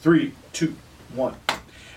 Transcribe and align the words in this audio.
Three, 0.00 0.32
two, 0.52 0.76
one. 1.12 1.34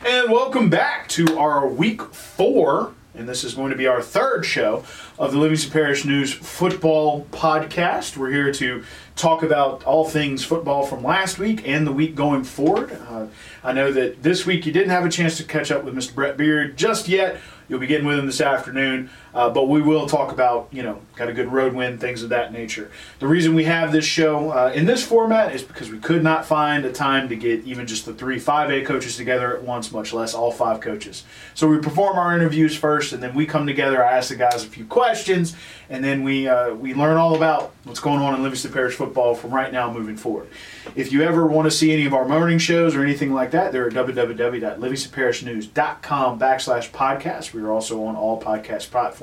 And 0.04 0.32
welcome 0.32 0.72
back 0.72 1.08
to 1.10 1.38
our 1.38 1.68
week 1.68 2.02
four, 2.02 2.96
and 3.14 3.30
this 3.30 3.44
is 3.44 3.54
going 3.54 3.70
to 3.70 3.78
be 3.78 3.86
our 3.86 4.02
third 4.02 4.44
show 4.44 4.84
of 5.20 5.34
the 5.34 5.38
Livingston 5.38 5.72
Parish 5.72 6.04
News 6.04 6.34
Football 6.34 7.26
Podcast. 7.26 8.18
We're 8.18 8.32
here 8.32 8.52
to 8.54 8.84
talk 9.16 9.44
about 9.44 9.84
all 9.84 10.04
things 10.10 10.44
football 10.44 10.84
from 10.84 11.04
last 11.04 11.38
week 11.38 11.68
and 11.68 11.86
the 11.86 11.92
week 11.92 12.16
going 12.16 12.44
forward. 12.44 12.92
Uh, 13.08 13.28
I 13.64 13.72
know 13.72 13.92
that 13.92 14.24
this 14.24 14.48
week 14.48 14.66
you 14.66 14.72
didn't 14.72 14.90
have 14.90 15.06
a 15.06 15.10
chance 15.10 15.38
to 15.38 15.44
catch 15.44 15.72
up 15.72 15.84
with 15.84 15.94
Mr. 15.94 16.16
Brett 16.16 16.38
Beard 16.38 16.78
just 16.78 17.08
yet. 17.08 17.38
You'll 17.70 17.80
be 17.80 17.88
getting 17.88 18.08
with 18.08 18.18
him 18.18 18.26
this 18.26 18.42
afternoon, 18.42 19.12
uh, 19.34 19.50
but 19.50 19.70
we 19.70 19.82
will 19.82 20.08
talk 20.08 20.32
about, 20.32 20.68
you 20.72 20.84
know, 20.84 21.00
got 21.16 21.30
a 21.30 21.34
good 21.34 21.52
road 21.52 21.74
win, 21.74 21.98
things 21.98 22.24
of 22.24 22.30
that 22.30 22.52
nature. 22.52 22.92
The 23.20 23.28
reason 23.28 23.56
we 23.56 23.64
have 23.66 23.92
this 23.92 24.06
show 24.06 24.52
uh, 24.52 24.72
in 24.74 24.86
this 24.86 25.06
format 25.06 25.54
is 25.56 25.64
because 25.64 25.90
we 25.90 26.00
could 26.00 26.24
not 26.24 26.46
find 26.46 26.86
a 26.86 26.92
time 26.92 27.30
to 27.30 27.36
get 27.36 27.64
even 27.64 27.88
just 27.88 28.06
the 28.06 28.14
three 28.14 28.40
5A 28.40 28.86
coaches 28.86 29.18
together 29.18 29.56
at 29.56 29.64
once, 29.64 29.92
much 29.92 30.14
less 30.14 30.34
all 30.34 30.52
five 30.52 30.82
coaches. 30.82 31.24
So 31.54 31.68
we 31.68 31.80
perform 31.80 32.18
our 32.18 32.36
interviews 32.36 32.76
first, 32.76 33.14
and 33.14 33.22
then 33.22 33.34
we 33.34 33.46
come 33.46 33.68
together. 33.68 34.04
I 34.04 34.18
ask 34.18 34.30
the 34.30 34.36
guys 34.36 34.64
a 34.64 34.68
few 34.68 34.86
questions, 34.86 35.56
and 35.90 36.04
then 36.04 36.24
we 36.24 36.48
uh, 36.48 36.74
we 36.74 36.94
learn 36.94 37.18
all 37.18 37.36
about 37.36 37.74
what's 37.84 38.00
going 38.00 38.22
on 38.22 38.36
in 38.36 38.44
Livingston 38.44 38.72
Parish 38.72 38.96
football 38.96 39.36
from 39.36 39.52
right 39.52 39.72
now 39.72 39.92
moving 39.92 40.18
forward. 40.18 40.48
If 40.96 41.12
you 41.12 41.24
ever 41.24 41.46
want 41.46 41.66
to 41.66 41.72
see 41.72 41.92
any 41.92 42.06
of 42.06 42.14
our 42.14 42.28
morning 42.28 42.58
shows 42.58 42.96
or 42.96 43.04
anything 43.04 43.34
like 43.34 43.52
that, 43.52 43.72
they're 43.72 43.88
at 43.88 43.94
www.livingstonparishnews.com 43.94 46.40
backslash 46.40 46.90
podcast. 46.92 47.54
We 47.54 47.62
are 47.62 47.72
also 47.72 48.04
on 48.06 48.16
all 48.16 48.42
podcast 48.42 48.90
platforms, 48.92 49.21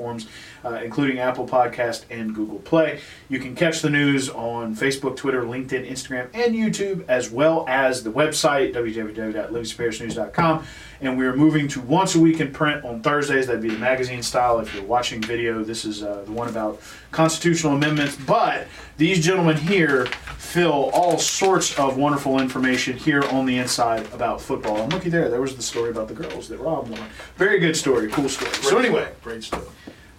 uh, 0.63 0.79
including 0.83 1.19
Apple 1.19 1.47
Podcast 1.47 2.05
and 2.09 2.33
Google 2.33 2.59
Play. 2.59 3.01
You 3.27 3.39
can 3.39 3.55
catch 3.55 3.81
the 3.81 3.89
news 3.89 4.29
on 4.29 4.75
Facebook, 4.75 5.15
Twitter, 5.15 5.43
LinkedIn, 5.43 5.89
Instagram, 5.89 6.29
and 6.33 6.55
YouTube, 6.55 7.05
as 7.07 7.29
well 7.29 7.65
as 7.67 8.03
the 8.03 8.11
website, 8.11 8.73
www.livingstonparishnews.com. 8.73 10.65
And 11.01 11.17
we 11.17 11.25
are 11.25 11.35
moving 11.35 11.69
to 11.69 11.79
once 11.81 12.15
a 12.15 12.19
week 12.19 12.41
in 12.41 12.51
print 12.51 12.83
on 12.83 13.01
Thursdays. 13.01 13.47
That'd 13.47 13.61
be 13.61 13.69
the 13.69 13.77
magazine 13.77 14.21
style. 14.21 14.59
If 14.59 14.73
you're 14.75 14.83
watching 14.83 15.21
video, 15.21 15.63
this 15.63 15.85
is 15.85 16.03
uh, 16.03 16.23
the 16.25 16.31
one 16.33 16.49
about 16.49 16.81
constitutional 17.11 17.73
amendments. 17.73 18.17
But 18.17 18.67
these 18.97 19.23
gentlemen 19.23 19.55
here 19.55 20.07
fill 20.37 20.89
all 20.93 21.17
sorts 21.17 21.77
of 21.79 21.95
wonderful 21.95 22.39
information 22.41 22.97
here 22.97 23.23
on 23.31 23.45
the 23.45 23.57
inside 23.57 24.11
about 24.13 24.41
football. 24.41 24.77
And 24.81 24.91
looky 24.91 25.09
there, 25.09 25.29
there 25.29 25.39
was 25.39 25.55
the 25.55 25.61
story 25.63 25.89
about 25.89 26.09
the 26.09 26.13
girls 26.15 26.49
that 26.49 26.57
Rob 26.57 26.89
won. 26.89 27.01
Very 27.37 27.59
good 27.59 27.77
story, 27.77 28.09
cool 28.09 28.27
story. 28.27 28.51
So 28.55 28.77
anyway, 28.77 29.09
Great 29.23 29.43
story. 29.43 29.63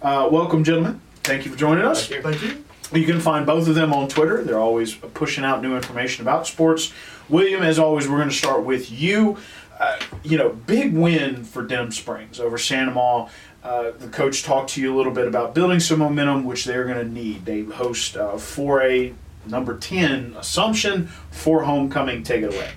uh, 0.01 0.29
welcome, 0.31 0.63
gentlemen. 0.63 0.99
Thank 1.23 1.45
you 1.45 1.51
for 1.51 1.57
joining 1.59 1.85
us. 1.85 2.07
Thank 2.07 2.41
you. 2.41 2.63
You 2.91 3.05
can 3.05 3.21
find 3.21 3.45
both 3.45 3.67
of 3.69 3.75
them 3.75 3.93
on 3.93 4.09
Twitter. 4.09 4.43
They're 4.43 4.59
always 4.59 4.95
pushing 4.95 5.45
out 5.45 5.61
new 5.61 5.75
information 5.75 6.23
about 6.23 6.45
sports. 6.47 6.91
William, 7.29 7.61
as 7.61 7.79
always, 7.79 8.09
we're 8.09 8.17
going 8.17 8.27
to 8.29 8.35
start 8.35 8.63
with 8.65 8.91
you. 8.91 9.37
Uh, 9.81 9.97
you 10.21 10.37
know, 10.37 10.49
big 10.49 10.93
win 10.93 11.43
for 11.43 11.63
Denham 11.63 11.91
Springs 11.91 12.39
over 12.39 12.59
St. 12.59 12.87
Amant. 12.87 13.31
Uh, 13.63 13.89
the 13.97 14.09
coach 14.09 14.43
talked 14.43 14.69
to 14.69 14.81
you 14.81 14.93
a 14.93 14.95
little 14.95 15.11
bit 15.11 15.27
about 15.27 15.55
building 15.55 15.79
some 15.79 15.97
momentum, 15.97 16.45
which 16.45 16.65
they're 16.65 16.83
going 16.83 16.99
to 16.99 17.11
need. 17.11 17.45
They 17.45 17.63
host 17.63 18.15
uh, 18.15 18.33
4A 18.33 19.15
number 19.47 19.75
10 19.75 20.35
Assumption 20.37 21.07
for 21.31 21.63
homecoming. 21.63 22.21
Take 22.21 22.43
it 22.43 22.53
away. 22.53 22.69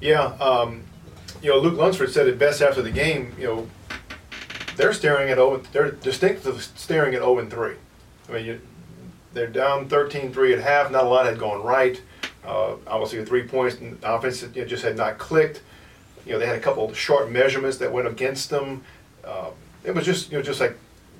Yeah, 0.00 0.26
um, 0.40 0.84
you 1.42 1.50
know, 1.50 1.58
Luke 1.58 1.76
Lunsford 1.76 2.12
said 2.12 2.28
it 2.28 2.38
best 2.38 2.62
after 2.62 2.82
the 2.82 2.92
game. 2.92 3.34
You 3.36 3.46
know, 3.46 3.68
they're 4.76 4.92
staring 4.92 5.28
at 5.28 5.38
0, 5.38 5.60
they're 5.72 5.90
distinctly 5.90 6.56
staring 6.76 7.16
at 7.16 7.22
0 7.22 7.40
and 7.40 7.50
3. 7.50 7.74
I 8.28 8.32
mean, 8.32 8.44
you, 8.44 8.60
they're 9.32 9.48
down 9.48 9.88
13-3 9.88 10.52
at 10.52 10.60
half. 10.60 10.92
Not 10.92 11.02
a 11.02 11.08
lot 11.08 11.26
had 11.26 11.40
gone 11.40 11.64
right. 11.64 12.00
Uh, 12.44 12.76
obviously, 12.86 13.24
three 13.24 13.42
points, 13.42 13.76
offense 14.04 14.42
you 14.54 14.62
know, 14.62 14.68
just 14.68 14.84
had 14.84 14.96
not 14.96 15.18
clicked. 15.18 15.62
You 16.26 16.32
know, 16.32 16.38
they 16.38 16.46
had 16.46 16.56
a 16.56 16.60
couple 16.60 16.88
of 16.88 16.96
short 16.96 17.30
measurements 17.30 17.78
that 17.78 17.92
went 17.92 18.08
against 18.08 18.50
them. 18.50 18.84
Uh, 19.24 19.50
it 19.84 19.94
was 19.94 20.04
just, 20.04 20.30
you 20.30 20.38
know, 20.38 20.42
just 20.42 20.60
like 20.60 20.76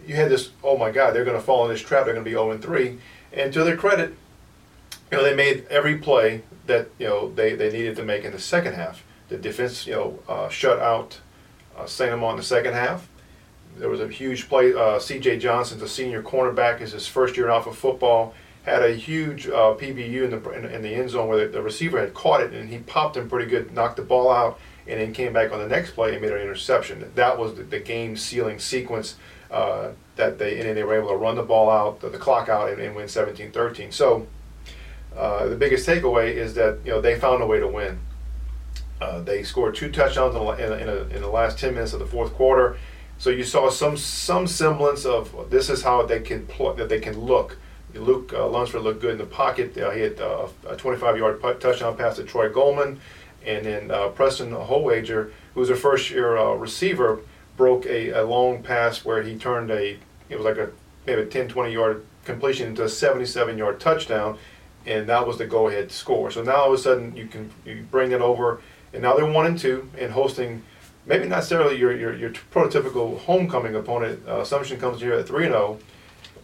you 0.06 0.14
had 0.14 0.30
this. 0.30 0.50
Oh 0.62 0.76
my 0.76 0.90
God, 0.90 1.14
they're 1.14 1.24
going 1.24 1.36
to 1.36 1.42
fall 1.42 1.64
in 1.64 1.70
this 1.70 1.80
trap. 1.80 2.04
They're 2.04 2.14
going 2.14 2.24
to 2.24 2.30
be 2.30 2.34
0 2.34 2.50
and 2.52 2.62
3. 2.62 2.98
And 3.32 3.52
to 3.52 3.64
their 3.64 3.76
credit, 3.76 4.14
you 5.10 5.18
know, 5.18 5.24
they 5.24 5.34
made 5.34 5.66
every 5.68 5.98
play 5.98 6.42
that 6.66 6.88
you 6.98 7.06
know 7.06 7.32
they, 7.32 7.54
they 7.54 7.70
needed 7.70 7.96
to 7.96 8.04
make 8.04 8.24
in 8.24 8.32
the 8.32 8.38
second 8.38 8.74
half. 8.74 9.04
The 9.28 9.36
defense, 9.36 9.86
you 9.86 9.94
know, 9.94 10.18
uh, 10.28 10.48
shut 10.48 10.78
out 10.78 11.20
uh, 11.76 11.86
Amant 12.00 12.32
in 12.32 12.36
the 12.36 12.42
second 12.42 12.74
half. 12.74 13.08
There 13.76 13.88
was 13.88 14.00
a 14.00 14.08
huge 14.08 14.48
play. 14.48 14.74
Uh, 14.74 14.98
C.J. 14.98 15.38
Johnson's 15.38 15.82
a 15.82 15.88
senior 15.88 16.22
cornerback, 16.22 16.80
is 16.80 16.92
his 16.92 17.06
first 17.06 17.36
year 17.36 17.50
off 17.50 17.66
of 17.66 17.76
football. 17.76 18.34
Had 18.64 18.82
a 18.82 18.94
huge 18.94 19.46
uh, 19.48 19.74
PBU 19.74 20.24
in 20.24 20.30
the 20.30 20.50
in, 20.50 20.64
in 20.66 20.82
the 20.82 20.94
end 20.94 21.10
zone 21.10 21.28
where 21.28 21.46
the, 21.46 21.52
the 21.52 21.62
receiver 21.62 21.98
had 21.98 22.14
caught 22.14 22.42
it 22.42 22.52
and 22.52 22.68
he 22.68 22.78
popped 22.78 23.16
him 23.16 23.28
pretty 23.28 23.50
good, 23.50 23.72
knocked 23.74 23.96
the 23.96 24.02
ball 24.02 24.30
out, 24.30 24.60
and 24.86 25.00
then 25.00 25.12
came 25.12 25.32
back 25.32 25.52
on 25.52 25.58
the 25.58 25.68
next 25.68 25.92
play 25.92 26.12
and 26.12 26.22
made 26.22 26.32
an 26.32 26.40
interception. 26.40 27.10
That 27.14 27.38
was 27.38 27.54
the, 27.54 27.62
the 27.62 27.80
game 27.80 28.16
sealing 28.16 28.58
sequence 28.58 29.16
uh, 29.50 29.90
that 30.16 30.38
they 30.38 30.58
and 30.60 30.76
they 30.76 30.82
were 30.84 30.96
able 30.96 31.10
to 31.10 31.16
run 31.16 31.36
the 31.36 31.42
ball 31.42 31.70
out, 31.70 32.00
the, 32.00 32.08
the 32.08 32.18
clock 32.18 32.48
out, 32.48 32.70
and, 32.70 32.80
and 32.80 32.94
win 32.94 33.06
17-13. 33.06 33.92
So. 33.92 34.26
Uh, 35.16 35.46
the 35.46 35.56
biggest 35.56 35.86
takeaway 35.86 36.32
is 36.32 36.54
that 36.54 36.78
you 36.84 36.90
know 36.90 37.00
they 37.00 37.18
found 37.18 37.42
a 37.42 37.46
way 37.46 37.60
to 37.60 37.68
win. 37.68 37.98
Uh, 39.00 39.20
they 39.20 39.42
scored 39.42 39.74
two 39.74 39.90
touchdowns 39.90 40.34
in, 40.34 40.42
in, 40.64 40.80
in, 40.80 40.88
a, 40.88 40.96
in, 41.14 41.20
the 41.20 41.28
last 41.28 41.58
10 41.58 41.74
minutes 41.74 41.92
of 41.92 41.98
the 41.98 42.06
fourth 42.06 42.32
quarter, 42.34 42.78
so 43.18 43.30
you 43.30 43.44
saw 43.44 43.68
some 43.68 43.96
some 43.96 44.46
semblance 44.46 45.04
of 45.04 45.50
this 45.50 45.68
is 45.68 45.82
how 45.82 46.06
they 46.06 46.20
can 46.20 46.46
pl- 46.46 46.74
that 46.74 46.88
they 46.88 47.00
can 47.00 47.18
look. 47.18 47.58
Luke 47.94 48.32
uh, 48.32 48.48
Lunsford 48.48 48.82
looked 48.82 49.02
good 49.02 49.12
in 49.12 49.18
the 49.18 49.26
pocket. 49.26 49.76
Uh, 49.76 49.90
he 49.90 50.00
had 50.00 50.18
uh, 50.18 50.48
a 50.66 50.76
25-yard 50.76 51.42
putt, 51.42 51.60
touchdown 51.60 51.94
pass 51.96 52.16
to 52.16 52.24
Troy 52.24 52.48
Goldman, 52.48 53.00
and 53.46 53.66
then 53.66 53.90
uh, 53.90 54.08
Preston 54.08 54.50
Howager, 54.50 55.32
was 55.54 55.70
a 55.70 55.76
first-year 55.76 56.36
receiver, 56.54 57.20
broke 57.56 57.84
a, 57.86 58.10
a 58.10 58.24
long 58.24 58.62
pass 58.62 59.04
where 59.04 59.22
he 59.22 59.36
turned 59.36 59.70
a 59.70 59.98
it 60.28 60.36
was 60.36 60.44
like 60.44 60.56
a 60.56 60.70
maybe 61.06 61.22
a 61.22 61.26
10, 61.26 61.48
20-yard 61.48 62.04
completion 62.24 62.68
into 62.68 62.82
a 62.82 62.86
77-yard 62.86 63.80
touchdown 63.80 64.38
and 64.86 65.08
that 65.08 65.26
was 65.26 65.38
the 65.38 65.46
go-ahead 65.46 65.90
score. 65.90 66.30
So 66.30 66.42
now 66.42 66.56
all 66.56 66.72
of 66.72 66.78
a 66.78 66.82
sudden 66.82 67.16
you 67.16 67.26
can 67.26 67.50
you 67.64 67.86
bring 67.90 68.12
it 68.12 68.20
over, 68.20 68.60
and 68.92 69.02
now 69.02 69.14
they're 69.14 69.26
one 69.26 69.46
and 69.46 69.58
two 69.58 69.88
and 69.98 70.12
hosting, 70.12 70.62
maybe 71.06 71.28
not 71.28 71.36
necessarily 71.36 71.76
your 71.78 71.96
your, 71.96 72.14
your 72.14 72.30
prototypical 72.30 73.18
homecoming 73.20 73.74
opponent. 73.74 74.22
Uh, 74.26 74.40
Assumption 74.40 74.78
comes 74.78 75.00
here 75.00 75.14
at 75.14 75.26
three 75.26 75.44
and 75.44 75.52
zero. 75.52 75.78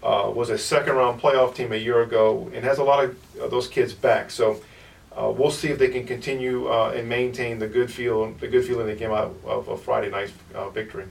Uh, 0.00 0.30
was 0.32 0.48
a 0.48 0.56
second 0.56 0.94
round 0.94 1.20
playoff 1.20 1.56
team 1.56 1.72
a 1.72 1.76
year 1.76 2.02
ago 2.02 2.48
and 2.54 2.64
has 2.64 2.78
a 2.78 2.84
lot 2.84 3.04
of 3.04 3.18
uh, 3.42 3.48
those 3.48 3.66
kids 3.66 3.92
back. 3.92 4.30
So 4.30 4.60
uh, 5.18 5.30
we'll 5.30 5.50
see 5.50 5.68
if 5.68 5.78
they 5.78 5.88
can 5.88 6.06
continue 6.06 6.68
uh, 6.68 6.92
and 6.94 7.08
maintain 7.08 7.58
the 7.58 7.66
good 7.66 7.90
feel 7.90 8.32
the 8.34 8.46
good 8.46 8.64
feeling 8.64 8.86
that 8.86 8.98
came 8.98 9.10
out 9.10 9.34
of 9.44 9.68
a 9.68 9.76
Friday 9.76 10.10
night 10.10 10.32
uh, 10.54 10.68
victory. 10.70 11.06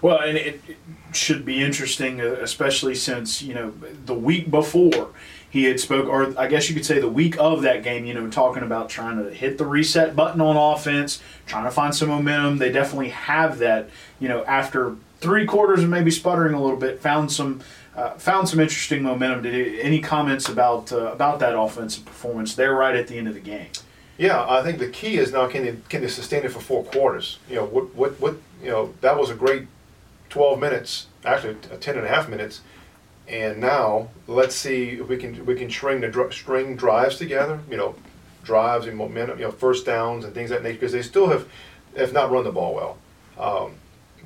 Well, 0.00 0.20
and 0.20 0.38
it 0.38 0.60
should 1.12 1.44
be 1.44 1.62
interesting, 1.62 2.20
especially 2.20 2.94
since 2.94 3.42
you 3.42 3.54
know 3.54 3.72
the 4.06 4.14
week 4.14 4.50
before 4.50 5.10
he 5.50 5.64
had 5.64 5.80
spoke, 5.80 6.06
or 6.06 6.38
I 6.38 6.46
guess 6.46 6.68
you 6.68 6.74
could 6.76 6.86
say 6.86 7.00
the 7.00 7.08
week 7.08 7.36
of 7.38 7.62
that 7.62 7.82
game, 7.82 8.06
you 8.06 8.14
know, 8.14 8.30
talking 8.30 8.62
about 8.62 8.88
trying 8.88 9.22
to 9.22 9.34
hit 9.34 9.58
the 9.58 9.66
reset 9.66 10.14
button 10.14 10.40
on 10.40 10.56
offense, 10.56 11.20
trying 11.46 11.64
to 11.64 11.72
find 11.72 11.92
some 11.94 12.08
momentum. 12.08 12.58
They 12.58 12.70
definitely 12.70 13.08
have 13.08 13.58
that, 13.58 13.90
you 14.20 14.28
know, 14.28 14.44
after 14.44 14.94
three 15.18 15.46
quarters 15.46 15.80
and 15.80 15.90
maybe 15.90 16.12
sputtering 16.12 16.54
a 16.54 16.62
little 16.62 16.78
bit, 16.78 17.00
found 17.00 17.32
some. 17.32 17.62
Uh, 18.00 18.14
found 18.14 18.48
some 18.48 18.58
interesting 18.58 19.02
momentum. 19.02 19.42
Did 19.42 19.78
any 19.78 20.00
comments 20.00 20.48
about 20.48 20.90
uh, 20.90 21.12
about 21.12 21.38
that 21.40 21.54
offensive 21.54 22.06
performance 22.06 22.54
there 22.54 22.72
right 22.72 22.96
at 22.96 23.08
the 23.08 23.18
end 23.18 23.28
of 23.28 23.34
the 23.34 23.40
game? 23.40 23.68
Yeah, 24.16 24.46
I 24.48 24.62
think 24.62 24.78
the 24.78 24.88
key 24.88 25.18
is 25.18 25.32
now 25.32 25.46
can 25.48 25.64
they 25.64 25.76
can 25.90 26.00
they 26.00 26.08
sustain 26.08 26.42
it 26.42 26.50
for 26.50 26.60
four 26.60 26.82
quarters? 26.82 27.38
You 27.50 27.56
know 27.56 27.66
what 27.66 27.94
what 27.94 28.18
what 28.18 28.36
you 28.62 28.70
know 28.70 28.94
that 29.02 29.18
was 29.18 29.28
a 29.28 29.34
great 29.34 29.66
12 30.30 30.58
minutes, 30.58 31.08
actually 31.26 31.56
10 31.56 31.98
and 31.98 32.06
a 32.06 32.08
half 32.08 32.26
minutes. 32.26 32.62
And 33.28 33.60
now 33.60 34.08
let's 34.26 34.54
see 34.54 34.92
if 34.92 35.06
we 35.06 35.18
can 35.18 35.44
we 35.44 35.54
can 35.54 35.68
string 35.68 36.00
the 36.00 36.08
dr- 36.08 36.32
string 36.32 36.76
drives 36.76 37.18
together. 37.18 37.60
You 37.70 37.76
know, 37.76 37.96
drives 38.44 38.86
and 38.86 38.96
momentum. 38.96 39.38
You 39.38 39.44
know, 39.44 39.50
first 39.50 39.84
downs 39.84 40.24
and 40.24 40.32
things 40.32 40.50
like 40.50 40.60
that 40.60 40.64
nature 40.66 40.80
because 40.80 40.92
they 40.92 41.02
still 41.02 41.28
have 41.28 41.46
have 41.98 42.14
not 42.14 42.30
run 42.30 42.44
the 42.44 42.52
ball 42.52 42.74
well. 42.74 42.98
Um, 43.38 43.74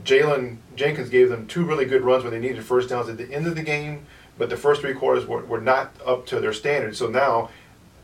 Jalen 0.02 0.58
Jenkins 0.76 1.08
gave 1.08 1.28
them 1.28 1.46
two 1.46 1.64
really 1.64 1.84
good 1.84 2.02
runs 2.02 2.24
when 2.24 2.32
they 2.32 2.40
needed 2.40 2.64
first 2.64 2.88
downs 2.88 3.08
at 3.08 3.16
the 3.16 3.30
end 3.32 3.46
of 3.46 3.54
the 3.54 3.62
game, 3.62 4.06
but 4.36 4.50
the 4.50 4.56
first 4.56 4.80
three 4.80 4.94
quarters 4.94 5.26
were, 5.26 5.44
were 5.44 5.60
not 5.60 5.94
up 6.04 6.26
to 6.26 6.40
their 6.40 6.52
standards. 6.52 6.98
So 6.98 7.08
now, 7.08 7.50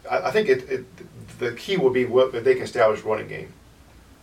I, 0.09 0.29
I 0.29 0.31
think 0.31 0.49
it, 0.49 0.71
it, 0.71 1.39
the 1.39 1.53
key 1.53 1.77
will 1.77 1.91
be 1.91 2.05
what 2.05 2.35
if 2.35 2.45
they 2.45 2.55
can 2.55 2.63
establish 2.63 3.03
running 3.03 3.29
game, 3.29 3.53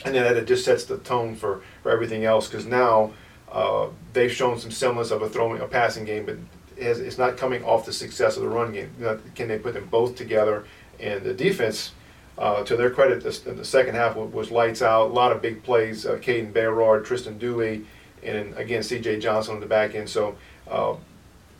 and 0.05 0.15
then 0.15 0.23
that 0.23 0.37
it 0.37 0.47
just 0.47 0.63
sets 0.63 0.85
the 0.85 0.97
tone 0.99 1.35
for, 1.35 1.61
for 1.83 1.91
everything 1.91 2.23
else. 2.23 2.47
Because 2.47 2.65
now 2.65 3.11
uh, 3.51 3.87
they've 4.13 4.31
shown 4.31 4.59
some 4.59 4.71
semblance 4.71 5.11
of 5.11 5.21
a 5.21 5.29
throwing, 5.29 5.61
a 5.61 5.67
passing 5.67 6.05
game, 6.05 6.25
but 6.25 6.37
it's, 6.77 7.17
not 7.17 7.37
coming 7.37 7.63
off 7.63 7.85
the 7.85 7.93
success 7.93 8.37
of 8.37 8.43
the 8.43 8.49
run 8.49 8.71
game. 8.71 8.91
Can 9.35 9.47
they 9.47 9.57
put 9.57 9.73
them 9.73 9.87
both 9.87 10.15
together? 10.15 10.65
And 10.99 11.23
the 11.23 11.33
defense, 11.33 11.91
uh, 12.37 12.63
to 12.63 12.75
their 12.75 12.89
credit, 12.89 13.23
the, 13.23 13.51
the 13.51 13.65
second 13.65 13.95
half 13.95 14.15
was, 14.15 14.51
lights 14.51 14.81
out. 14.81 15.09
A 15.09 15.13
lot 15.13 15.31
of 15.31 15.41
big 15.41 15.63
plays. 15.63 16.05
Uh, 16.05 16.15
Caden 16.17 16.53
Bayrard, 16.53 17.05
Tristan 17.05 17.37
Dooley, 17.37 17.85
and 18.23 18.55
again 18.55 18.83
C.J. 18.83 19.19
Johnson 19.19 19.55
on 19.55 19.59
the 19.59 19.65
back 19.65 19.95
end. 19.95 20.09
So 20.09 20.35
uh, 20.69 20.95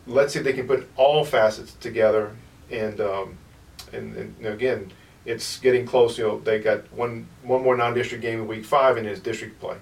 let's 0.06 0.32
see 0.32 0.38
if 0.38 0.44
they 0.44 0.52
can 0.52 0.66
put 0.66 0.88
all 0.96 1.24
facets 1.24 1.74
together. 1.74 2.34
And 2.70 3.00
um, 3.00 3.38
and, 3.92 4.14
and 4.16 4.46
again, 4.46 4.92
it's 5.24 5.58
getting 5.58 5.86
close. 5.86 6.18
You 6.18 6.24
know, 6.24 6.40
they 6.40 6.58
got 6.58 6.92
one 6.92 7.26
one 7.42 7.62
more 7.62 7.76
non-district 7.76 8.22
game 8.22 8.40
in 8.40 8.46
week 8.46 8.64
five, 8.64 8.96
and 8.96 9.06
it's 9.06 9.20
district 9.20 9.60
play. 9.60 9.76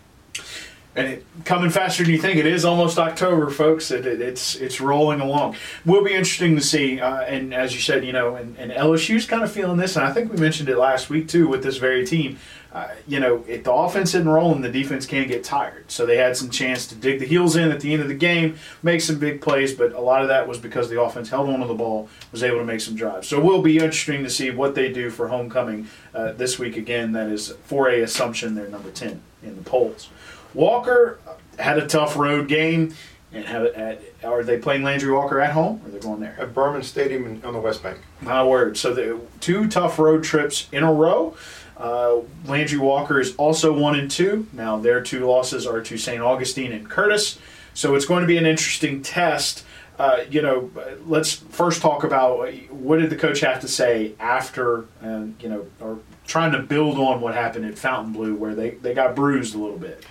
And 0.97 1.09
it, 1.09 1.27
coming 1.45 1.71
faster 1.71 2.03
than 2.03 2.13
you 2.13 2.19
think. 2.19 2.39
It 2.39 2.47
is 2.47 2.65
almost 2.65 2.99
October, 2.99 3.51
folks. 3.51 3.91
It, 3.91 4.07
it, 4.07 4.21
it's 4.21 4.57
it's 4.57 4.81
rolling 4.81 5.21
along. 5.21 5.57
Will 5.85 6.03
be 6.03 6.13
interesting 6.13 6.57
to 6.57 6.63
see. 6.63 7.01
Uh, 7.01 7.21
and 7.21 7.53
as 7.53 7.75
you 7.75 7.81
said, 7.81 8.05
you 8.05 8.13
know, 8.13 8.37
and, 8.37 8.57
and 8.57 8.73
LSU's 8.73 9.27
kind 9.27 9.45
of 9.45 9.53
feeling 9.53 9.77
this, 9.77 9.97
and 9.97 10.07
I 10.07 10.13
think 10.13 10.33
we 10.33 10.39
mentioned 10.39 10.69
it 10.71 10.79
last 10.79 11.11
week 11.11 11.29
too 11.29 11.49
with 11.49 11.63
this 11.63 11.77
very 11.77 12.07
team. 12.07 12.39
Uh, 12.77 12.89
you 13.09 13.19
know, 13.19 13.43
if 13.49 13.65
the 13.65 13.73
offense 13.73 14.11
isn't 14.11 14.29
rolling, 14.29 14.61
the 14.61 14.71
defense 14.71 15.07
can't 15.07 15.29
get 15.29 15.43
tired. 15.43 15.91
So 15.91 16.05
they 16.05 16.19
had 16.19 16.37
some 16.37 16.51
chance 16.51 16.87
to 16.89 16.95
dig 16.95 17.21
the 17.21 17.25
heels 17.25 17.57
in 17.57 17.71
at 17.71 17.81
the 17.81 17.91
end 17.91 18.03
of 18.03 18.09
the 18.09 18.15
game, 18.15 18.59
make 18.83 19.01
some 19.01 19.19
big 19.19 19.41
plays, 19.41 19.73
but 19.73 19.95
a 19.95 20.01
lot 20.01 20.21
of 20.21 20.29
that 20.29 20.47
was 20.47 20.59
because 20.59 20.91
the 20.91 21.01
offense 21.01 21.31
held 21.31 21.49
on 21.49 21.61
to 21.61 21.67
the 21.67 21.75
ball, 21.75 22.11
was 22.33 22.43
able 22.43 22.59
to 22.59 22.67
make 22.67 22.83
some 22.83 22.95
drives. 22.95 23.29
So 23.29 23.39
it 23.39 23.45
will 23.45 23.63
be 23.63 23.77
interesting 23.77 24.25
to 24.25 24.29
see 24.29 24.51
what 24.51 24.75
they 24.75 24.93
do 24.93 25.09
for 25.09 25.29
homecoming 25.29 25.89
uh, 26.15 26.33
this 26.33 26.59
week 26.59 26.77
again. 26.77 27.13
That 27.13 27.31
is 27.31 27.55
4A 27.67 28.03
Assumption, 28.03 28.55
they're 28.55 28.69
number 28.69 28.91
10 28.91 29.23
in 29.43 29.57
the 29.57 29.63
polls. 29.63 30.11
Walker 30.57 31.19
had 31.59 31.79
a 31.79 31.87
tough 31.87 32.17
road 32.17 32.49
game. 32.49 32.95
And 33.33 33.45
have 33.45 33.65
it 33.65 33.75
at, 33.75 34.01
are 34.25 34.43
they 34.43 34.57
playing 34.57 34.83
Landry 34.83 35.13
Walker 35.13 35.41
at 35.41 35.53
home 35.53 35.83
or 35.85 35.91
they're 35.91 36.01
they 36.01 36.07
going 36.07 36.21
there? 36.21 36.37
At 36.41 36.55
Behrman 36.55 36.83
Stadium 36.83 37.43
on 37.45 37.53
the 37.53 37.59
West 37.59 37.83
Bank. 37.83 37.99
My 38.23 38.43
word. 38.43 38.79
So 38.79 38.95
the 38.95 39.21
two 39.41 39.69
tough 39.69 39.99
road 39.99 40.25
trips 40.25 40.69
in 40.73 40.83
a 40.83 40.93
row. 40.93 41.37
Uh, 41.77 42.21
Landry 42.47 42.79
Walker 42.79 43.21
is 43.21 43.37
also 43.37 43.77
one 43.79 43.99
and 43.99 44.11
two. 44.11 44.47
Now 44.53 44.79
their 44.79 45.03
two 45.03 45.27
losses 45.27 45.67
are 45.67 45.83
to 45.83 45.99
St. 45.99 46.23
Augustine 46.23 46.73
and 46.73 46.89
Curtis. 46.89 47.39
So 47.75 47.95
it's 47.95 48.07
going 48.07 48.23
to 48.23 48.27
be 48.27 48.39
an 48.39 48.47
interesting 48.47 49.03
test. 49.03 49.65
Uh, 49.99 50.21
you 50.31 50.41
know, 50.41 50.71
let's 51.05 51.35
first 51.35 51.83
talk 51.83 52.05
about 52.05 52.51
what 52.71 52.99
did 52.99 53.11
the 53.11 53.17
coach 53.17 53.41
have 53.41 53.61
to 53.61 53.69
say 53.69 54.15
after, 54.19 54.87
uh, 55.03 55.25
you 55.41 55.49
know, 55.49 55.67
or 55.81 55.99
trying 56.27 56.53
to 56.53 56.59
build 56.59 56.99
on 56.99 57.21
what 57.21 57.35
happened 57.35 57.67
at 57.67 57.79
Fontainebleau 57.79 58.35
where 58.35 58.55
they, 58.55 58.71
they 58.71 58.95
got 58.95 59.15
bruised 59.15 59.55
a 59.55 59.59
little 59.59 59.79
bit. 59.79 60.05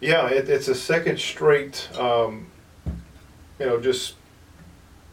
Yeah, 0.00 0.28
it, 0.28 0.48
it's 0.48 0.68
a 0.68 0.74
second 0.74 1.18
straight, 1.18 1.88
um, 1.98 2.46
you 3.58 3.66
know, 3.66 3.80
just 3.80 4.14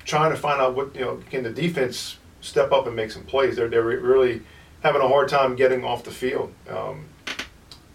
trying 0.04 0.32
to 0.32 0.38
find 0.38 0.62
out 0.62 0.76
what, 0.76 0.96
you 0.96 1.02
know, 1.02 1.20
can 1.30 1.44
the 1.44 1.50
defense 1.50 2.18
step 2.42 2.72
up 2.72 2.86
and 2.86 2.96
make 2.96 3.12
some 3.12 3.24
plays. 3.24 3.56
They're, 3.56 3.68
they're 3.68 3.84
really 3.84 4.42
having 4.82 5.02
a 5.02 5.08
hard 5.08 5.28
time 5.30 5.56
getting 5.56 5.84
off 5.84 6.04
the 6.04 6.12
field. 6.12 6.54
Um, 6.70 7.06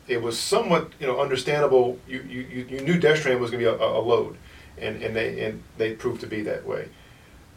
it 0.08 0.20
was 0.20 0.36
somewhat, 0.36 0.90
you 0.98 1.06
know, 1.06 1.20
understandable. 1.20 1.98
You, 2.08 2.20
you, 2.22 2.66
you 2.68 2.80
knew 2.80 2.98
Destrehan 2.98 3.38
was 3.38 3.52
going 3.52 3.62
to 3.64 3.70
be 3.70 3.82
a, 3.82 3.86
a, 3.86 4.00
load, 4.00 4.36
and, 4.76 5.00
and 5.00 5.14
they 5.14 5.44
and 5.44 5.62
they 5.78 5.92
proved 5.92 6.20
to 6.22 6.26
be 6.26 6.42
that 6.42 6.66
way. 6.66 6.88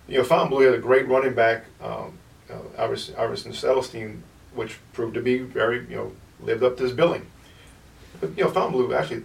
You 0.08 0.20
know, 0.20 0.24
Fontainebleau 0.24 0.66
had 0.66 0.76
a 0.76 0.78
great 0.78 1.08
running 1.08 1.34
back, 1.34 1.66
um, 1.82 2.20
uh, 2.52 2.60
Iverson, 2.78 3.54
Celestine, 3.54 4.22
which 4.54 4.78
proved 4.92 5.16
to 5.16 5.22
be 5.22 5.40
very, 5.40 5.80
you 5.90 5.96
know, 5.96 6.12
lived 6.42 6.62
up 6.62 6.78
to 6.78 6.84
his 6.84 6.92
billing. 6.92 7.26
But 8.20 8.38
you 8.38 8.44
know, 8.44 8.50
Fontainebleau 8.50 8.94
actually 8.94 9.24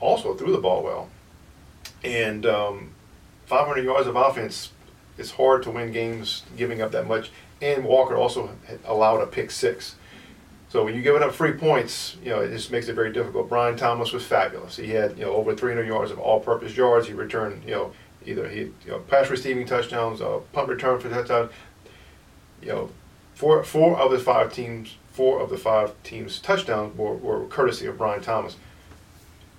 also 0.00 0.34
threw 0.34 0.52
the 0.52 0.58
ball 0.58 0.82
well, 0.82 1.08
and 2.02 2.46
um, 2.46 2.92
500 3.46 3.84
yards 3.84 4.06
of 4.06 4.16
offense. 4.16 4.72
It's 5.16 5.32
hard 5.32 5.64
to 5.64 5.70
win 5.70 5.90
games 5.90 6.44
giving 6.56 6.80
up 6.80 6.92
that 6.92 7.08
much. 7.08 7.32
And 7.60 7.84
Walker 7.84 8.16
also 8.16 8.50
allowed 8.84 9.20
a 9.20 9.26
pick 9.26 9.50
six. 9.50 9.96
So 10.68 10.84
when 10.84 10.94
you 10.94 11.02
give 11.02 11.16
up 11.16 11.34
free 11.34 11.52
points, 11.52 12.16
you 12.22 12.30
know 12.30 12.40
it 12.40 12.50
just 12.50 12.70
makes 12.70 12.88
it 12.88 12.94
very 12.94 13.12
difficult. 13.12 13.48
Brian 13.48 13.76
Thomas 13.76 14.12
was 14.12 14.24
fabulous. 14.24 14.76
He 14.76 14.90
had 14.90 15.18
you 15.18 15.24
know 15.24 15.34
over 15.34 15.54
300 15.54 15.86
yards 15.86 16.10
of 16.10 16.18
all-purpose 16.18 16.76
yards. 16.76 17.08
He 17.08 17.14
returned 17.14 17.64
you 17.64 17.72
know 17.72 17.92
either 18.26 18.48
he 18.48 18.60
you 18.60 18.74
know 18.86 18.98
pass 19.00 19.30
receiving 19.30 19.66
touchdowns, 19.66 20.20
uh, 20.20 20.40
punt 20.52 20.68
return 20.68 21.00
for 21.00 21.08
touchdown. 21.08 21.48
You 22.62 22.68
know, 22.68 22.90
four 23.34 23.64
four 23.64 23.96
of 23.98 24.10
the 24.10 24.18
five 24.18 24.52
teams 24.52 24.96
four 25.18 25.40
of 25.40 25.50
the 25.50 25.58
five 25.58 26.00
teams' 26.04 26.38
touchdowns 26.38 26.96
were, 26.96 27.14
were 27.14 27.44
courtesy 27.46 27.86
of 27.86 27.98
Brian 27.98 28.22
Thomas. 28.22 28.54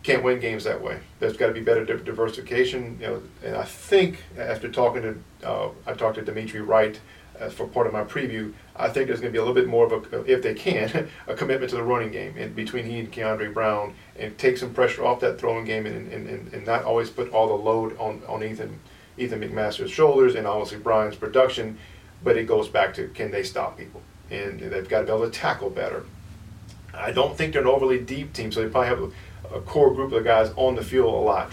Can't 0.03 0.23
win 0.23 0.39
games 0.39 0.63
that 0.63 0.81
way. 0.81 0.99
There's 1.19 1.35
got 1.35 1.47
to 1.47 1.53
be 1.53 1.59
better 1.59 1.83
diversification. 1.83 2.97
You 3.01 3.07
know, 3.07 3.21
and 3.43 3.57
I 3.57 3.65
think 3.65 4.23
after 4.37 4.71
talking 4.71 5.01
to, 5.01 5.45
uh, 5.45 5.71
I 5.85 5.91
talked 5.91 6.15
to 6.15 6.21
Dimitri 6.21 6.61
Wright 6.61 6.97
uh, 7.37 7.49
for 7.49 7.67
part 7.67 7.87
of 7.87 7.91
my 7.91 8.05
preview. 8.05 8.53
I 8.73 8.87
think 8.87 9.07
there's 9.07 9.19
going 9.19 9.33
to 9.33 9.37
be 9.37 9.37
a 9.37 9.41
little 9.41 9.53
bit 9.53 9.67
more 9.67 9.85
of 9.85 10.13
a, 10.13 10.23
if 10.23 10.41
they 10.41 10.53
can, 10.53 11.09
a 11.27 11.33
commitment 11.33 11.71
to 11.71 11.75
the 11.75 11.83
running 11.83 12.11
game 12.11 12.35
and 12.37 12.55
between 12.55 12.85
he 12.85 12.97
and 12.99 13.11
Keandre 13.11 13.53
Brown, 13.53 13.95
and 14.17 14.37
take 14.37 14.57
some 14.57 14.73
pressure 14.73 15.03
off 15.03 15.19
that 15.19 15.41
throwing 15.41 15.65
game, 15.65 15.85
and, 15.85 16.09
and, 16.13 16.25
and, 16.29 16.53
and 16.53 16.65
not 16.65 16.85
always 16.85 17.09
put 17.09 17.33
all 17.33 17.49
the 17.49 17.61
load 17.61 17.97
on 17.99 18.21
on 18.29 18.43
Ethan 18.43 18.79
Ethan 19.17 19.41
McMaster's 19.41 19.91
shoulders, 19.91 20.35
and 20.35 20.47
obviously 20.47 20.77
Brian's 20.77 21.17
production. 21.17 21.77
But 22.23 22.37
it 22.37 22.47
goes 22.47 22.69
back 22.69 22.93
to 22.93 23.09
can 23.09 23.29
they 23.31 23.43
stop 23.43 23.77
people? 23.77 24.01
And 24.31 24.59
they've 24.59 24.87
got 24.87 24.99
to 24.99 25.05
be 25.05 25.11
able 25.11 25.29
to 25.29 25.31
tackle 25.31 25.69
better. 25.69 26.05
I 26.93 27.11
don't 27.11 27.37
think 27.37 27.53
they're 27.53 27.61
an 27.61 27.67
overly 27.67 27.99
deep 27.99 28.33
team, 28.33 28.51
so 28.51 28.61
they 28.61 28.69
probably 28.69 28.89
have 28.89 29.13
a, 29.53 29.61
core 29.61 29.93
group 29.93 30.11
of 30.11 30.23
guys 30.23 30.51
on 30.55 30.75
the 30.75 30.83
field 30.83 31.13
a 31.13 31.17
lot. 31.17 31.51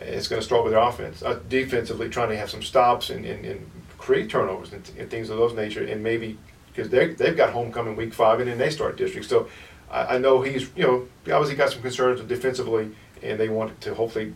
It's 0.00 0.28
going 0.28 0.40
to 0.40 0.46
start 0.46 0.64
with 0.64 0.72
their 0.72 0.80
offense. 0.80 1.22
Uh, 1.22 1.38
defensively, 1.48 2.08
trying 2.08 2.30
to 2.30 2.36
have 2.36 2.48
some 2.48 2.62
stops 2.62 3.10
and, 3.10 3.26
and, 3.26 3.44
and 3.44 3.70
create 3.98 4.30
turnovers 4.30 4.72
and, 4.72 4.90
and, 4.98 5.10
things 5.10 5.28
of 5.28 5.36
those 5.36 5.52
nature, 5.52 5.84
and 5.84 6.02
maybe 6.02 6.38
because 6.68 6.88
they 6.90 7.12
they've 7.12 7.36
got 7.36 7.52
homecoming 7.52 7.96
week 7.96 8.14
five, 8.14 8.40
and 8.40 8.48
then 8.48 8.56
they 8.56 8.70
start 8.70 8.96
district. 8.96 9.28
So 9.28 9.48
I, 9.90 10.16
I 10.16 10.18
know 10.18 10.40
he's 10.40 10.70
you 10.74 10.84
know 10.84 11.34
obviously 11.34 11.56
got 11.56 11.70
some 11.70 11.82
concerns 11.82 12.20
defensively, 12.22 12.90
and 13.22 13.38
they 13.38 13.50
want 13.50 13.78
to 13.82 13.94
hopefully 13.94 14.32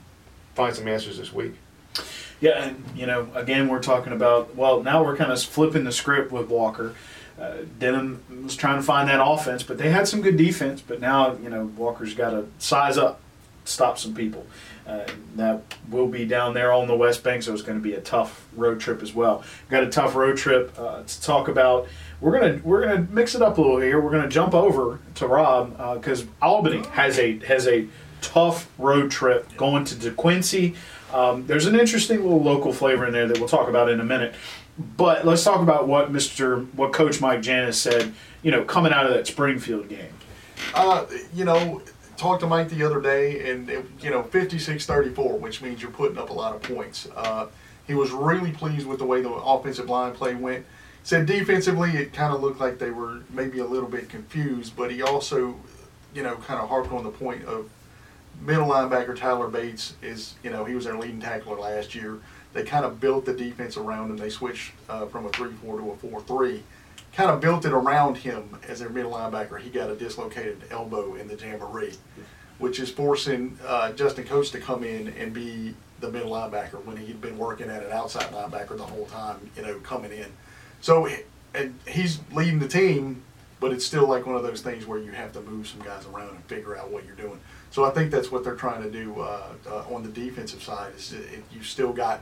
find 0.55 0.75
some 0.75 0.87
answers 0.87 1.17
this 1.17 1.33
week. 1.33 1.55
Yeah, 2.41 2.65
and 2.65 2.85
you 2.95 3.07
know, 3.07 3.29
again, 3.35 3.69
we're 3.69 3.83
talking 3.83 4.13
about 4.13 4.55
well, 4.55 4.83
now 4.83 5.03
we're 5.03 5.17
kind 5.17 5.33
of 5.33 5.43
flipping 5.43 5.85
the 5.85 5.93
script 5.93 6.31
with 6.31 6.49
Walker 6.49 6.95
uh, 7.39 7.59
Denham 7.79 8.23
was 8.45 8.57
trying 8.57 8.77
to 8.77 8.83
find 8.83 9.09
that 9.09 9.25
offense, 9.25 9.63
but 9.63 9.79
they 9.79 9.91
had 9.91 10.07
some 10.07 10.21
good 10.21 10.37
defense. 10.37 10.81
But 10.81 11.01
now, 11.01 11.37
you 11.37 11.51
know, 11.51 11.65
Walker's 11.77 12.15
got 12.15 12.31
to 12.31 12.47
size 12.59 12.97
up, 12.97 13.21
stop 13.65 13.99
some 13.99 14.15
people. 14.15 14.47
Uh, 14.87 15.07
that 15.35 15.63
will 15.89 16.07
be 16.07 16.27
down 16.27 16.53
there 16.53 16.71
on 16.71 16.87
the 16.87 16.95
West 16.95 17.25
Bank, 17.25 17.43
so 17.43 17.55
it's 17.55 17.63
going 17.63 17.79
to 17.79 17.83
be 17.83 17.95
a 17.95 18.01
tough 18.03 18.47
road 18.55 18.79
trip 18.79 19.03
as 19.03 19.15
well. 19.15 19.43
Got 19.71 19.83
a 19.83 19.89
tough 19.89 20.15
road 20.15 20.37
trip 20.37 20.79
uh, 20.79 21.03
to 21.03 21.23
talk 21.23 21.49
about. 21.49 21.89
We're 22.21 22.39
gonna 22.39 22.61
we're 22.63 22.87
gonna 22.87 23.07
mix 23.11 23.35
it 23.35 23.43
up 23.43 23.59
a 23.59 23.61
little 23.61 23.81
here. 23.81 24.01
We're 24.01 24.11
gonna 24.11 24.29
jump 24.29 24.55
over 24.55 25.01
to 25.17 25.27
Rob 25.27 25.71
because 25.95 26.23
uh, 26.23 26.27
Albany 26.43 26.87
has 26.93 27.19
a 27.19 27.39
has 27.41 27.67
a 27.67 27.87
tough 28.21 28.71
road 28.79 29.11
trip 29.11 29.57
going 29.57 29.85
to 29.85 29.95
DeQuincy. 29.95 30.77
Um, 31.13 31.47
there's 31.47 31.67
an 31.67 31.79
interesting 31.79 32.23
little 32.23 32.43
local 32.43 32.73
flavor 32.73 33.07
in 33.07 33.13
there 33.13 33.29
that 33.29 33.39
we'll 33.39 33.49
talk 33.49 33.69
about 33.69 33.89
in 33.89 34.01
a 34.01 34.05
minute. 34.05 34.35
But 34.79 35.25
let's 35.25 35.45
talk 35.45 35.61
about 35.61 35.87
what 35.87 36.13
Mr. 36.13 36.67
what 36.75 36.93
Coach 36.93 37.21
Mike 37.21 37.43
Janis 37.43 37.79
said. 37.79 38.13
You 38.43 38.51
know, 38.51 38.65
coming 38.65 38.93
out 38.93 39.07
of 39.07 39.15
that 39.15 39.27
Springfield 39.27 39.89
game. 39.89 40.13
Uh, 40.75 41.07
you 41.33 41.45
know, 41.45 41.81
talked 42.17 42.41
to 42.41 42.47
Mike 42.47 42.69
the 42.69 42.83
other 42.83 43.01
day, 43.01 43.51
and 43.51 43.69
you 44.01 44.11
know, 44.11 44.23
56-34, 44.23 45.39
which 45.39 45.63
means 45.63 45.81
you're 45.83 45.91
putting 45.91 46.19
up 46.19 46.31
a 46.31 46.33
lot 46.33 46.55
of 46.55 46.63
points. 46.63 47.09
Uh, 47.15 47.47
he 47.87 47.95
was 47.95 48.11
really 48.11 48.51
pleased 48.51 48.87
with 48.87 48.99
the 48.99 49.05
way 49.05 49.23
the 49.23 49.31
offensive 49.31 49.89
line 49.89 50.13
play 50.13 50.35
went. 50.35 50.65
Said 51.03 51.27
defensively, 51.27 51.91
it 51.91 52.13
kind 52.13 52.35
of 52.35 52.41
looked 52.41 52.61
like 52.61 52.79
they 52.79 52.91
were 52.91 53.21
maybe 53.31 53.59
a 53.59 53.67
little 53.67 53.89
bit 53.89 54.09
confused, 54.09 54.75
but 54.75 54.91
he 54.91 55.03
also, 55.03 55.55
you 56.15 56.23
know, 56.23 56.35
kind 56.37 56.61
of 56.61 56.69
harped 56.69 56.93
on 56.93 57.05
the 57.05 57.11
point 57.11 57.45
of 57.45 57.69
middle 58.41 58.69
linebacker 58.69 59.17
Tyler 59.17 59.49
Bates 59.49 59.95
is, 60.03 60.35
you 60.43 60.51
know, 60.51 60.65
he 60.65 60.75
was 60.75 60.85
their 60.85 60.97
leading 60.97 61.21
tackler 61.21 61.59
last 61.59 61.95
year 61.95 62.21
they 62.55 62.63
kind 62.63 62.85
of 62.85 63.01
built 63.01 63.27
the 63.27 63.35
defense 63.35 63.77
around 63.77 64.11
him. 64.11 64.17
They 64.17 64.31
switched 64.31 64.73
uh, 64.89 65.07
from 65.07 65.27
a 65.27 65.31
3 65.31 65.53
4 65.53 65.79
to 65.79 65.91
a 65.91 65.97
4 65.97 66.23
3. 66.23 66.63
Kind 67.13 67.31
of 67.31 67.41
built 67.41 67.65
it 67.65 67.73
around 67.73 68.17
him 68.17 68.57
as 68.67 68.81
their 68.81 68.89
middle 68.89 69.13
linebacker. 69.13 69.61
He 69.61 69.71
got 69.71 69.91
a 69.91 69.95
dislocated 69.95 70.63
elbow 70.71 71.15
in 71.15 71.29
the 71.29 71.37
jamboree, 71.37 71.95
which 72.59 72.81
is 72.81 72.91
forcing 72.91 73.59
uh, 73.67 73.93
Justin 73.93 74.25
Coates 74.25 74.51
to 74.51 74.61
come 74.61 74.83
in 74.83 75.09
and 75.09 75.33
be 75.33 75.75
the 76.01 76.11
middle 76.11 76.31
linebacker 76.31 76.85
when 76.85 76.97
he'd 76.97 77.21
been 77.21 77.39
working 77.39 77.69
at 77.69 77.85
an 77.85 77.93
outside 77.93 78.27
linebacker 78.33 78.77
the 78.77 78.85
whole 78.85 79.07
time, 79.07 79.51
you 79.57 79.63
know, 79.63 79.79
coming 79.81 80.13
in. 80.13 80.27
So 80.81 81.09
and 81.55 81.79
he's 81.87 82.21
leading 82.33 82.59
the 82.59 82.69
team, 82.69 83.23
but 83.61 83.73
it's 83.73 83.87
still 83.87 84.09
like 84.09 84.27
one 84.27 84.37
of 84.37 84.43
those 84.43 84.61
things 84.61 84.87
where 84.87 84.99
you 84.99 85.13
have 85.13 85.33
to 85.33 85.41
move 85.41 85.67
some 85.69 85.81
guys 85.81 86.05
around 86.07 86.31
and 86.31 86.45
figure 86.45 86.77
out 86.77 86.91
what 86.91 87.05
you're 87.05 87.15
doing. 87.15 87.39
So 87.71 87.85
I 87.85 87.91
think 87.91 88.11
that's 88.11 88.31
what 88.31 88.45
they're 88.45 88.57
trying 88.57 88.83
to 88.83 88.91
do 88.91 89.21
uh, 89.21 89.53
uh, 89.69 89.95
on 89.95 90.03
the 90.03 90.09
defensive 90.09 90.63
side. 90.63 90.95
Is 90.97 91.15
you 91.53 91.63
still 91.63 91.93
got 91.93 92.21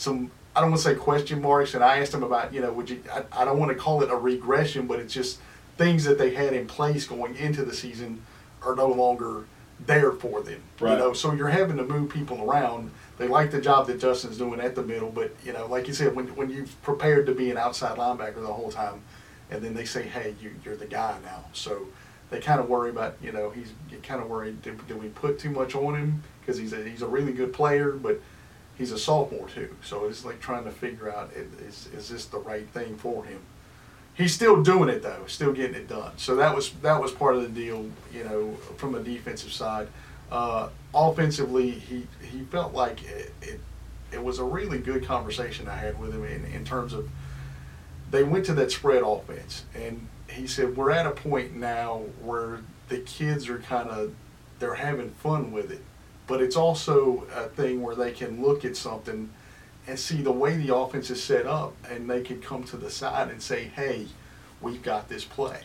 some 0.00 0.30
I 0.56 0.60
don't 0.60 0.70
want 0.70 0.82
to 0.82 0.88
say 0.88 0.94
question 0.96 1.40
marks, 1.40 1.74
and 1.74 1.84
I 1.84 1.98
asked 1.98 2.12
them 2.12 2.22
about 2.22 2.52
you 2.52 2.60
know 2.60 2.72
would 2.72 2.90
you 2.90 3.02
I, 3.12 3.42
I 3.42 3.44
don't 3.44 3.58
want 3.58 3.70
to 3.70 3.78
call 3.78 4.02
it 4.02 4.10
a 4.10 4.16
regression, 4.16 4.86
but 4.86 4.98
it's 4.98 5.14
just 5.14 5.38
things 5.76 6.04
that 6.04 6.18
they 6.18 6.34
had 6.34 6.52
in 6.52 6.66
place 6.66 7.06
going 7.06 7.36
into 7.36 7.64
the 7.64 7.74
season 7.74 8.22
are 8.62 8.74
no 8.74 8.88
longer 8.88 9.44
there 9.86 10.12
for 10.12 10.42
them. 10.42 10.60
Right. 10.78 10.92
You 10.92 10.98
know, 10.98 11.12
so 11.12 11.32
you're 11.32 11.48
having 11.48 11.76
to 11.78 11.84
move 11.84 12.10
people 12.10 12.50
around. 12.50 12.90
They 13.16 13.28
like 13.28 13.50
the 13.50 13.60
job 13.60 13.86
that 13.86 14.00
Justin's 14.00 14.38
doing 14.38 14.60
at 14.60 14.74
the 14.74 14.82
middle, 14.82 15.10
but 15.10 15.32
you 15.44 15.52
know, 15.52 15.66
like 15.66 15.86
you 15.86 15.94
said, 15.94 16.14
when 16.14 16.26
when 16.34 16.50
you've 16.50 16.80
prepared 16.82 17.26
to 17.26 17.34
be 17.34 17.50
an 17.50 17.58
outside 17.58 17.98
linebacker 17.98 18.40
the 18.40 18.52
whole 18.52 18.70
time, 18.70 19.02
and 19.50 19.62
then 19.62 19.74
they 19.74 19.84
say, 19.84 20.02
hey, 20.02 20.34
you 20.40 20.54
you're 20.64 20.76
the 20.76 20.86
guy 20.86 21.16
now, 21.22 21.44
so 21.52 21.86
they 22.30 22.40
kind 22.40 22.60
of 22.60 22.68
worry 22.68 22.90
about 22.90 23.16
you 23.22 23.32
know 23.32 23.50
he's 23.50 23.72
kind 24.02 24.22
of 24.22 24.28
worried 24.28 24.62
do, 24.62 24.78
do 24.88 24.96
we 24.96 25.08
put 25.08 25.38
too 25.38 25.50
much 25.50 25.74
on 25.74 25.94
him 25.94 26.22
because 26.40 26.56
he's 26.56 26.72
a 26.72 26.82
he's 26.82 27.02
a 27.02 27.06
really 27.06 27.32
good 27.32 27.52
player, 27.52 27.92
but 27.92 28.20
he's 28.80 28.92
a 28.92 28.98
sophomore 28.98 29.46
too, 29.46 29.76
so 29.84 30.06
it's 30.06 30.24
like 30.24 30.40
trying 30.40 30.64
to 30.64 30.70
figure 30.70 31.12
out 31.12 31.30
is 31.34 31.88
is 31.94 32.08
this 32.08 32.24
the 32.24 32.38
right 32.38 32.66
thing 32.70 32.96
for 32.96 33.24
him. 33.26 33.38
he's 34.14 34.34
still 34.34 34.62
doing 34.62 34.88
it 34.88 35.02
though, 35.02 35.22
still 35.26 35.52
getting 35.52 35.76
it 35.76 35.86
done. 35.86 36.12
So 36.16 36.34
that 36.36 36.54
was 36.56 36.70
that 36.80 37.00
was 37.00 37.12
part 37.12 37.36
of 37.36 37.42
the 37.42 37.48
deal, 37.48 37.90
you 38.10 38.24
know, 38.24 38.54
from 38.78 38.94
a 38.94 39.00
defensive 39.00 39.52
side. 39.52 39.88
Uh, 40.32 40.70
offensively, 40.94 41.70
he 41.70 42.06
he 42.22 42.40
felt 42.44 42.72
like 42.72 43.04
it, 43.04 43.34
it, 43.42 43.60
it 44.12 44.24
was 44.24 44.38
a 44.38 44.44
really 44.44 44.78
good 44.78 45.04
conversation 45.04 45.68
I 45.68 45.76
had 45.76 46.00
with 46.00 46.14
him 46.14 46.24
in, 46.24 46.46
in 46.46 46.64
terms 46.64 46.94
of 46.94 47.08
they 48.10 48.24
went 48.24 48.46
to 48.46 48.54
that 48.54 48.72
spread 48.72 49.02
offense, 49.04 49.64
and 49.74 50.08
he 50.26 50.46
said 50.46 50.74
we're 50.74 50.90
at 50.90 51.06
a 51.06 51.10
point 51.10 51.54
now 51.54 51.98
where 52.22 52.60
the 52.88 52.98
kids 52.98 53.46
are 53.50 53.58
kind 53.58 53.90
of 53.90 54.14
they're 54.58 54.74
having 54.74 55.10
fun 55.10 55.52
with 55.52 55.70
it, 55.70 55.82
but 56.30 56.40
it's 56.40 56.54
also 56.56 57.26
a 57.34 57.48
thing 57.48 57.82
where 57.82 57.96
they 57.96 58.12
can 58.12 58.40
look 58.40 58.64
at 58.64 58.76
something 58.76 59.28
and 59.88 59.98
see 59.98 60.22
the 60.22 60.30
way 60.30 60.56
the 60.56 60.72
offense 60.72 61.10
is 61.10 61.20
set 61.20 61.44
up, 61.44 61.74
and 61.90 62.08
they 62.08 62.22
can 62.22 62.40
come 62.40 62.62
to 62.62 62.76
the 62.76 62.88
side 62.88 63.28
and 63.30 63.42
say, 63.42 63.64
"Hey, 63.64 64.06
we've 64.62 64.80
got 64.82 65.08
this 65.08 65.24
play." 65.24 65.62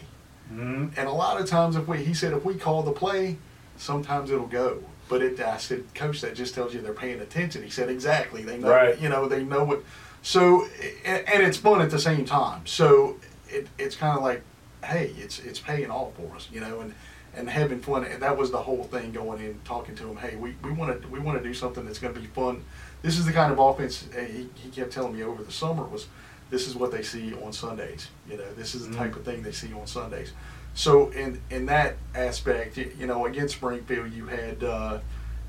Mm-hmm. 0.52 1.00
And 1.00 1.08
a 1.08 1.12
lot 1.12 1.40
of 1.40 1.48
times, 1.48 1.76
if 1.76 1.88
we, 1.88 2.04
he 2.04 2.14
said, 2.16 2.34
if 2.34 2.44
we 2.44 2.56
call 2.56 2.82
the 2.82 2.92
play, 2.92 3.38
sometimes 3.78 4.32
it'll 4.32 4.48
go. 4.48 4.84
But 5.08 5.22
it, 5.22 5.40
I 5.40 5.58
said, 5.58 5.84
coach, 5.94 6.22
that 6.22 6.34
just 6.36 6.56
tells 6.56 6.74
you 6.74 6.82
they're 6.82 6.94
paying 6.94 7.20
attention. 7.20 7.62
He 7.64 7.70
said, 7.70 7.90
exactly. 7.90 8.42
They 8.44 8.58
know, 8.58 8.70
Right. 8.70 9.00
you 9.00 9.10
know, 9.10 9.28
they 9.28 9.44
know 9.44 9.64
what. 9.64 9.84
So, 10.24 10.68
and, 11.04 11.28
and 11.30 11.44
it's 11.44 11.58
fun 11.58 11.82
at 11.82 11.92
the 11.92 12.00
same 12.00 12.26
time. 12.26 12.66
So 12.66 13.18
it, 13.50 13.68
it's 13.78 13.96
kind 13.96 14.18
of 14.18 14.24
like, 14.24 14.42
hey, 14.84 15.14
it's 15.18 15.38
it's 15.40 15.60
paying 15.60 15.92
off 15.92 16.16
for 16.16 16.36
us, 16.36 16.48
you 16.52 16.60
know, 16.60 16.80
and 16.80 16.94
and 17.36 17.50
having 17.50 17.80
fun. 17.80 18.06
And 18.06 18.22
that 18.22 18.38
was 18.38 18.52
the 18.52 18.62
whole 18.62 18.84
thing 18.84 19.12
going 19.12 19.42
in, 19.42 19.60
talking 19.66 19.96
to 19.96 20.08
him. 20.08 20.18
Hey, 20.18 20.36
we 20.36 20.56
we 20.64 20.72
want 20.72 21.02
to 21.02 21.08
we 21.08 21.20
want 21.20 21.38
to 21.38 21.44
do 21.44 21.54
something 21.54 21.86
that's 21.86 22.00
going 22.00 22.14
to 22.14 22.20
be 22.20 22.28
fun. 22.28 22.64
This 23.02 23.18
is 23.18 23.26
the 23.26 23.34
kind 23.34 23.52
of 23.52 23.60
offense 23.60 24.08
uh, 24.18 24.22
he, 24.22 24.50
he 24.56 24.70
kept 24.70 24.92
telling 24.92 25.16
me 25.16 25.24
over 25.24 25.44
the 25.44 25.52
summer 25.52 25.84
was, 25.84 26.08
this 26.50 26.68
is 26.68 26.76
what 26.76 26.92
they 26.92 27.04
see 27.04 27.34
on 27.36 27.54
Sundays. 27.54 28.10
You 28.30 28.38
know, 28.38 28.54
this 28.54 28.74
is 28.74 28.88
the 28.88 28.96
type 28.96 29.16
of 29.16 29.24
thing 29.24 29.44
they 29.44 29.52
see 29.52 29.74
on 29.74 29.88
Sundays. 29.88 30.34
So 30.74 31.10
in 31.10 31.42
in 31.50 31.66
that 31.68 31.98
aspect, 32.14 32.78
you, 32.78 32.92
you 33.00 33.08
know, 33.08 33.26
against 33.26 33.56
Springfield, 33.56 34.12
you 34.12 34.28
had 34.28 34.64
uh, 34.64 35.00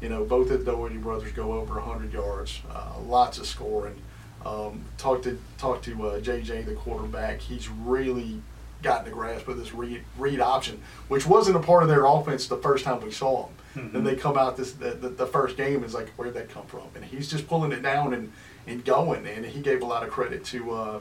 you 0.00 0.08
know 0.08 0.24
both 0.24 0.50
of 0.50 0.64
the 0.64 0.72
Doherty 0.72 0.96
brothers 0.96 1.32
go 1.32 1.54
over 1.54 1.74
100 1.74 2.12
yards, 2.12 2.60
uh, 2.70 2.98
lots 3.06 3.38
of 3.38 3.46
scoring. 3.46 3.96
Um, 4.44 4.84
talked 4.96 5.24
to 5.24 5.38
talked 5.58 5.84
to 5.86 6.08
uh, 6.08 6.20
JJ, 6.20 6.66
the 6.66 6.74
quarterback. 6.74 7.40
He's 7.40 7.68
really 7.68 8.40
gotten 8.82 9.04
the 9.04 9.10
grasp 9.10 9.48
of 9.48 9.56
this 9.56 9.72
read, 9.72 10.02
read 10.18 10.40
option, 10.40 10.80
which 11.08 11.26
wasn't 11.26 11.56
a 11.56 11.60
part 11.60 11.82
of 11.82 11.88
their 11.88 12.04
offense 12.04 12.46
the 12.46 12.56
first 12.56 12.84
time 12.84 13.00
we 13.00 13.10
saw 13.10 13.46
him. 13.46 13.92
Then 13.92 14.04
they 14.04 14.16
come 14.16 14.38
out 14.38 14.56
this 14.56 14.72
the, 14.72 14.92
the, 14.92 15.10
the 15.10 15.26
first 15.26 15.56
game 15.58 15.84
is 15.84 15.92
like 15.92 16.08
where'd 16.10 16.32
that 16.34 16.48
come 16.48 16.64
from? 16.66 16.88
And 16.94 17.04
he's 17.04 17.30
just 17.30 17.46
pulling 17.46 17.72
it 17.72 17.82
down 17.82 18.14
and, 18.14 18.32
and 18.66 18.82
going. 18.84 19.26
And 19.26 19.44
he 19.44 19.60
gave 19.60 19.82
a 19.82 19.84
lot 19.84 20.02
of 20.02 20.08
credit 20.10 20.44
to 20.46 20.72
uh, 20.72 21.00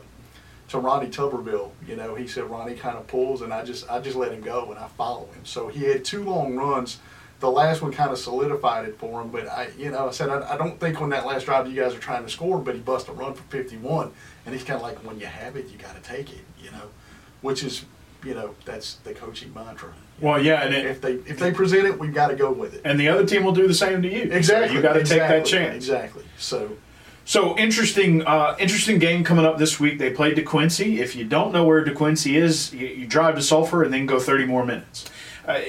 to 0.70 0.80
Ronnie 0.80 1.08
Tuberville. 1.08 1.72
You 1.88 1.96
know, 1.96 2.16
he 2.16 2.28
said 2.28 2.50
Ronnie 2.50 2.76
kind 2.76 2.98
of 2.98 3.08
pulls, 3.08 3.42
and 3.42 3.54
I 3.54 3.64
just 3.64 3.90
I 3.90 4.00
just 4.00 4.18
let 4.18 4.32
him 4.32 4.42
go 4.42 4.72
and 4.72 4.80
I 4.80 4.88
follow 4.90 5.26
him. 5.28 5.46
So 5.46 5.68
he 5.68 5.84
had 5.84 6.04
two 6.04 6.24
long 6.24 6.56
runs. 6.56 7.00
The 7.42 7.52
last 7.52 7.82
one 7.82 7.92
kind 7.92 8.12
of 8.12 8.18
solidified 8.18 8.88
it 8.88 8.98
for 8.98 9.22
him, 9.22 9.30
but 9.30 9.48
I, 9.48 9.68
you 9.78 9.92
know, 9.92 10.08
I 10.08 10.12
said 10.12 10.30
I, 10.30 10.54
I 10.54 10.58
don't 10.58 10.80
think 10.80 11.02
on 11.02 11.10
that 11.10 11.26
last 11.26 11.46
drive 11.46 11.70
you 11.70 11.82
guys 11.82 11.94
are 11.94 12.00
trying 12.00 12.24
to 12.24 12.30
score, 12.30 12.58
but 12.60 12.76
he 12.76 12.82
busted 12.82 13.14
a 13.14 13.18
run 13.18 13.34
for 13.34 13.44
51, 13.44 14.12
and 14.46 14.56
he's 14.56 14.64
kind 14.64 14.78
of 14.78 14.82
like, 14.82 14.98
when 15.06 15.20
you 15.20 15.26
have 15.26 15.58
it, 15.58 15.68
you 15.68 15.78
got 15.78 15.96
to 15.96 16.02
take 16.02 16.32
it, 16.32 16.46
you 16.58 16.72
know, 16.72 16.88
which 17.42 17.64
is, 17.64 17.86
you 18.24 18.34
know, 18.34 18.56
that's 18.66 18.96
the 19.04 19.14
coaching 19.14 19.54
mantra. 19.54 19.90
Well, 20.22 20.42
yeah, 20.42 20.64
and 20.64 20.74
it, 20.74 20.86
If 20.86 21.02
they 21.02 21.14
if 21.14 21.38
they 21.40 21.52
present 21.52 21.86
it, 21.86 22.00
we've 22.00 22.14
got 22.14 22.28
to 22.30 22.36
go 22.36 22.52
with 22.52 22.74
it. 22.74 22.82
and 22.86 23.00
the 23.00 23.10
other 23.10 23.26
team 23.26 23.44
will 23.44 23.52
do 23.52 23.68
the 23.68 23.74
same 23.74 24.02
to 24.02 24.08
you. 24.12 24.30
So 24.30 24.36
Exactly. 24.38 24.76
you 24.76 24.82
got 24.82 24.94
to 24.94 25.00
take 25.04 25.20
that 25.20 25.40
exactly, 25.40 25.52
chance. 25.52 25.76
Exactly. 25.76 26.24
So 26.38 26.72
So 27.26 27.58
interesting, 27.58 28.22
uh, 28.26 28.56
interesting 28.60 28.98
game 29.00 29.24
coming 29.24 29.46
up 29.46 29.58
this 29.58 29.80
week. 29.80 29.98
They 30.00 30.12
played 30.12 30.38
DeQuincy. 30.38 31.00
If 31.00 31.16
you 31.16 31.26
don't 31.26 31.52
know 31.52 31.66
where 31.66 31.84
DeQuincy 31.84 32.36
is, 32.36 32.74
you, 32.74 32.88
you 32.88 33.08
drive 33.08 33.36
to 33.36 33.42
Sulphur 33.42 33.84
and 33.84 33.94
then 33.94 34.06
go 34.06 34.20
30 34.20 34.46
more 34.46 34.66
minutes. 34.66 35.10
Uh, 35.48 35.60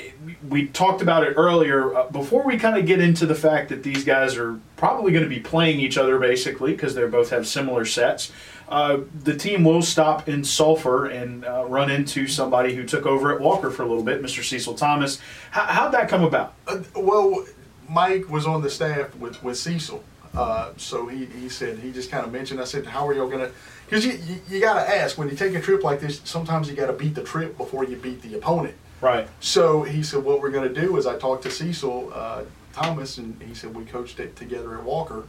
we 0.49 0.67
talked 0.69 1.03
about 1.03 1.23
it 1.23 1.35
earlier. 1.37 1.95
Uh, 1.95 2.09
before 2.11 2.45
we 2.45 2.57
kind 2.59 2.79
of 2.79 2.87
get 2.87 2.99
into 3.01 3.27
the 3.27 3.35
fact 3.35 3.69
that 3.69 3.83
these 3.83 4.05
guys 4.05 4.37
are 4.37 4.59
probably 4.77 5.13
going 5.13 5.25
to 5.25 5.29
be 5.29 5.41
playing 5.41 5.81
each 5.81 5.99
other 5.99 6.19
basically 6.19 6.73
because 6.73 6.95
they 6.95 7.05
both 7.07 7.29
have 7.31 7.47
similar 7.47 7.85
sets. 7.85 8.33
Uh, 8.69 9.01
the 9.23 9.37
team 9.37 9.65
will 9.65 9.83
stop 9.83 10.29
in 10.29 10.43
Sulphur 10.43 11.07
and 11.07 11.45
uh, 11.45 11.65
run 11.67 11.91
into 11.91 12.27
somebody 12.27 12.75
who 12.75 12.85
took 12.85 13.07
over 13.07 13.33
at 13.35 13.41
Walker 13.41 13.71
for 13.71 13.83
a 13.83 13.87
little 13.87 14.03
bit, 14.03 14.21
Mr. 14.21 14.43
Cecil 14.43 14.75
Thomas. 14.75 15.21
How, 15.53 15.67
how'd 15.67 15.93
that 15.93 16.09
come 16.09 16.25
about? 16.25 16.55
Uh, 16.67 16.79
well, 16.95 17.47
Mike 17.89 18.29
was 18.29 18.47
on 18.47 18.63
the 18.63 18.71
staff 18.71 19.15
with, 19.17 19.43
with 19.43 19.57
Cecil. 19.57 20.03
Uh, 20.35 20.73
so 20.77 21.07
he, 21.07 21.27
he 21.27 21.49
said, 21.49 21.79
he 21.79 21.93
just 21.93 22.11
kind 22.11 22.27
of 22.27 22.33
mentioned, 22.33 22.61
I 22.61 22.65
said, 22.65 22.87
how 22.87 23.07
are 23.07 23.15
y'all 23.15 23.29
going 23.29 23.47
to, 23.47 23.53
because 23.87 24.05
you, 24.05 24.13
you, 24.27 24.41
you 24.49 24.61
got 24.61 24.75
to 24.75 24.97
ask, 24.97 25.17
when 25.17 25.29
you 25.29 25.37
take 25.37 25.55
a 25.55 25.61
trip 25.61 25.83
like 25.83 26.01
this, 26.01 26.21
sometimes 26.25 26.69
you 26.69 26.75
got 26.75 26.87
to 26.87 26.93
beat 26.93 27.15
the 27.15 27.23
trip 27.23 27.57
before 27.57 27.85
you 27.85 27.97
beat 27.97 28.21
the 28.21 28.35
opponent. 28.35 28.75
Right. 29.01 29.29
So 29.41 29.83
he 29.83 30.03
said, 30.03 30.25
what 30.25 30.41
we're 30.41 30.51
going 30.51 30.73
to 30.73 30.81
do 30.81 30.97
is 30.97 31.07
I 31.07 31.17
talked 31.17 31.45
to 31.45 31.51
Cecil 31.51 32.11
uh, 32.13 32.45
Thomas, 32.73 33.19
and 33.19 33.41
he 33.43 33.55
said, 33.55 33.75
we 33.75 33.85
coached 33.85 34.21
it 34.21 34.37
together 34.37 34.77
at 34.77 34.85
Walker, 34.85 35.25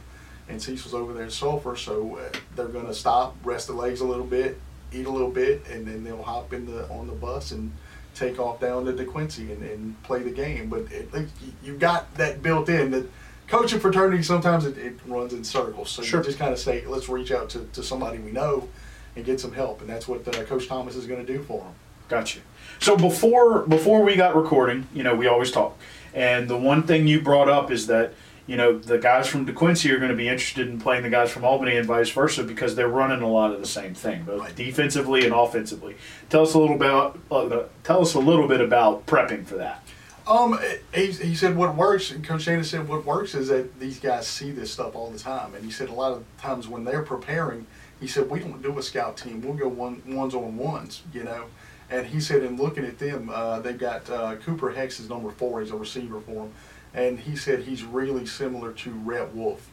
and 0.48 0.60
Cecil's 0.62 0.94
over 0.94 1.12
there 1.12 1.24
in 1.24 1.30
Sulphur, 1.30 1.76
so 1.76 2.16
uh, 2.16 2.36
they're 2.56 2.68
going 2.68 2.86
to 2.86 2.94
stop, 2.94 3.36
rest 3.44 3.66
the 3.66 3.72
legs 3.74 4.00
a 4.00 4.04
little 4.06 4.24
bit, 4.26 4.58
eat 4.92 5.06
a 5.06 5.10
little 5.10 5.30
bit, 5.30 5.66
and 5.70 5.86
then 5.86 6.04
they'll 6.04 6.22
hop 6.22 6.52
in 6.52 6.66
the 6.66 6.88
on 6.88 7.06
the 7.06 7.12
bus 7.12 7.50
and 7.52 7.72
take 8.14 8.38
off 8.38 8.58
down 8.60 8.84
to 8.86 8.92
DeQuincy 8.92 9.52
and, 9.52 9.62
and 9.62 10.02
play 10.02 10.22
the 10.22 10.30
game. 10.30 10.68
But 10.68 10.90
it, 10.90 11.08
it, 11.14 11.28
you 11.62 11.76
got 11.76 12.14
that 12.16 12.42
built 12.42 12.68
in. 12.68 12.90
That 12.90 13.06
coaching 13.46 13.78
fraternity 13.80 14.22
sometimes 14.22 14.64
it, 14.64 14.76
it 14.78 14.94
runs 15.06 15.32
in 15.32 15.44
circles, 15.44 15.90
so 15.90 16.02
Sure. 16.02 16.20
you 16.20 16.24
just 16.26 16.38
kind 16.38 16.52
of 16.52 16.58
say, 16.58 16.84
let's 16.86 17.08
reach 17.08 17.30
out 17.30 17.50
to, 17.50 17.64
to 17.74 17.82
somebody 17.82 18.18
we 18.18 18.30
know 18.32 18.68
and 19.16 19.24
get 19.24 19.40
some 19.40 19.52
help, 19.52 19.80
and 19.80 19.88
that's 19.90 20.08
what 20.08 20.26
uh, 20.28 20.42
Coach 20.44 20.68
Thomas 20.68 20.96
is 20.96 21.06
going 21.06 21.24
to 21.24 21.32
do 21.32 21.42
for 21.42 21.60
them. 21.60 21.72
Gotcha. 22.08 22.40
So 22.80 22.96
before 22.96 23.60
before 23.66 24.02
we 24.02 24.16
got 24.16 24.34
recording, 24.34 24.86
you 24.94 25.02
know, 25.02 25.14
we 25.14 25.26
always 25.26 25.50
talk, 25.50 25.76
and 26.14 26.48
the 26.48 26.56
one 26.56 26.84
thing 26.84 27.06
you 27.06 27.20
brought 27.20 27.50
up 27.50 27.70
is 27.70 27.86
that 27.88 28.14
you 28.48 28.56
know 28.56 28.78
the 28.78 28.98
guys 28.98 29.28
from 29.28 29.46
DeQuincy 29.46 29.90
are 29.92 29.98
going 29.98 30.10
to 30.10 30.16
be 30.16 30.26
interested 30.26 30.66
in 30.66 30.80
playing 30.80 31.04
the 31.04 31.10
guys 31.10 31.30
from 31.30 31.44
Albany 31.44 31.76
and 31.76 31.86
vice 31.86 32.08
versa 32.08 32.42
because 32.42 32.74
they're 32.74 32.88
running 32.88 33.20
a 33.20 33.28
lot 33.28 33.52
of 33.52 33.60
the 33.60 33.66
same 33.66 33.94
thing, 33.94 34.24
both 34.24 34.56
defensively 34.56 35.24
and 35.24 35.34
offensively. 35.34 35.96
Tell 36.30 36.42
us 36.42 36.54
a 36.54 36.58
little 36.58 36.78
bit. 36.78 36.88
About, 36.88 37.20
uh, 37.30 37.64
tell 37.84 38.00
us 38.00 38.14
a 38.14 38.18
little 38.18 38.48
bit 38.48 38.62
about 38.62 39.06
prepping 39.06 39.44
for 39.44 39.56
that. 39.56 39.84
Um, 40.26 40.58
he, 40.94 41.12
he 41.12 41.34
said 41.34 41.56
what 41.56 41.74
works, 41.74 42.10
and 42.10 42.24
Coach 42.24 42.42
Shannon 42.42 42.64
said 42.64 42.88
what 42.88 43.04
works 43.04 43.34
is 43.34 43.48
that 43.48 43.78
these 43.78 43.98
guys 44.00 44.26
see 44.26 44.50
this 44.50 44.70
stuff 44.70 44.94
all 44.94 45.10
the 45.10 45.18
time, 45.18 45.54
and 45.54 45.64
he 45.64 45.70
said 45.70 45.88
a 45.90 45.94
lot 45.94 46.12
of 46.12 46.24
times 46.38 46.68
when 46.68 46.84
they're 46.84 47.02
preparing, 47.02 47.66
he 48.00 48.06
said 48.06 48.28
we 48.28 48.40
don't 48.40 48.62
do 48.62 48.78
a 48.78 48.82
scout 48.82 49.16
team, 49.16 49.40
we'll 49.40 49.54
go 49.54 49.68
one 49.68 50.02
ones 50.06 50.34
on 50.34 50.56
ones, 50.58 51.02
you 51.14 51.24
know, 51.24 51.46
and 51.90 52.06
he 52.06 52.20
said 52.20 52.42
in 52.42 52.56
looking 52.56 52.84
at 52.84 52.98
them, 52.98 53.30
uh, 53.32 53.60
they've 53.60 53.78
got 53.78 54.08
uh, 54.10 54.36
Cooper 54.36 54.70
Hex 54.70 55.00
is 55.00 55.08
number 55.08 55.30
four, 55.30 55.62
he's 55.62 55.70
a 55.70 55.76
receiver 55.76 56.20
for 56.20 56.44
him, 56.44 56.52
and 56.94 57.18
he 57.18 57.36
said 57.36 57.60
he's 57.60 57.82
really 57.82 58.26
similar 58.26 58.72
to 58.72 58.90
Rhett 58.90 59.34
Wolf. 59.34 59.70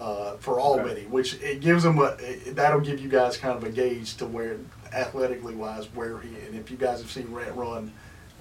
Uh, 0.00 0.36
for 0.38 0.58
Albany, 0.58 1.02
which 1.02 1.40
it 1.40 1.60
gives 1.60 1.84
him 1.84 1.96
a 1.98 2.16
it, 2.18 2.56
that'll 2.56 2.80
give 2.80 2.98
you 2.98 3.08
guys 3.08 3.36
kind 3.36 3.56
of 3.56 3.62
a 3.62 3.70
gauge 3.70 4.16
to 4.16 4.26
where 4.26 4.56
athletically 4.92 5.54
wise 5.54 5.86
where 5.94 6.18
he 6.18 6.28
and 6.44 6.56
if 6.56 6.72
you 6.72 6.76
guys 6.76 7.00
have 7.00 7.08
seen 7.08 7.32
Rhett 7.32 7.54
run, 7.54 7.92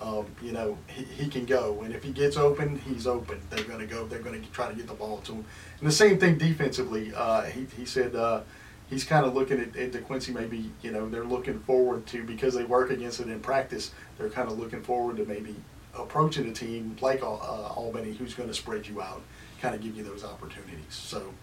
um, 0.01 0.25
you 0.42 0.51
know, 0.51 0.78
he, 0.88 1.04
he 1.04 1.30
can 1.30 1.46
go. 1.46 1.82
And 1.82 1.94
if 1.94 2.04
he 2.04 2.12
gets 2.12 2.36
open, 2.36 2.80
he's 2.80 3.06
open. 3.06 3.40
They're 3.50 3.63
going 3.63 3.80
to 3.80 3.86
go. 3.86 4.06
They're 4.08 4.20
going 4.20 4.42
to 4.42 4.51
try 4.51 4.70
to 4.70 4.75
get 4.75 4.88
the 4.88 4.94
ball 4.94 5.18
to 5.25 5.34
him. 5.34 5.46
And 5.80 5.88
the 5.88 5.94
same 5.94 6.18
thing 6.18 6.38
defensively. 6.38 7.13
Uh, 7.16 7.44
he, 7.44 7.68
he 7.78 7.86
said 7.86 8.16
uh, 8.16 8.42
he's 8.90 9.04
kind 9.04 9.25
of 9.25 9.36
looking 9.36 9.60
at, 9.60 9.75
at 9.75 9.92
DeQuincy 9.92 10.34
maybe, 10.34 10.72
you 10.82 10.92
know, 10.92 11.08
they're 11.08 11.24
looking 11.24 11.60
forward 11.60 12.08
to, 12.08 12.24
because 12.24 12.56
they 12.56 12.63
work 12.63 12.90
against 12.90 13.20
it 13.20 13.28
in 13.28 13.40
practice, 13.40 13.92
they're 14.18 14.30
kind 14.30 14.50
of 14.50 14.58
looking 14.58 14.82
forward 14.82 15.18
to 15.18 15.25
maybe 15.25 15.56
approaching 15.98 16.48
a 16.50 16.53
team 16.53 16.95
like 17.01 17.21
uh, 17.21 17.27
Albany 17.27 18.13
who's 18.13 18.33
going 18.33 18.50
to 18.50 18.55
spread 18.55 18.88
you 18.88 19.01
out, 19.01 19.21
kind 19.62 19.75
of 19.75 19.81
give 19.81 19.95
you 19.95 20.03
those 20.03 20.24
opportunities. 20.24 20.81
So 20.89 21.33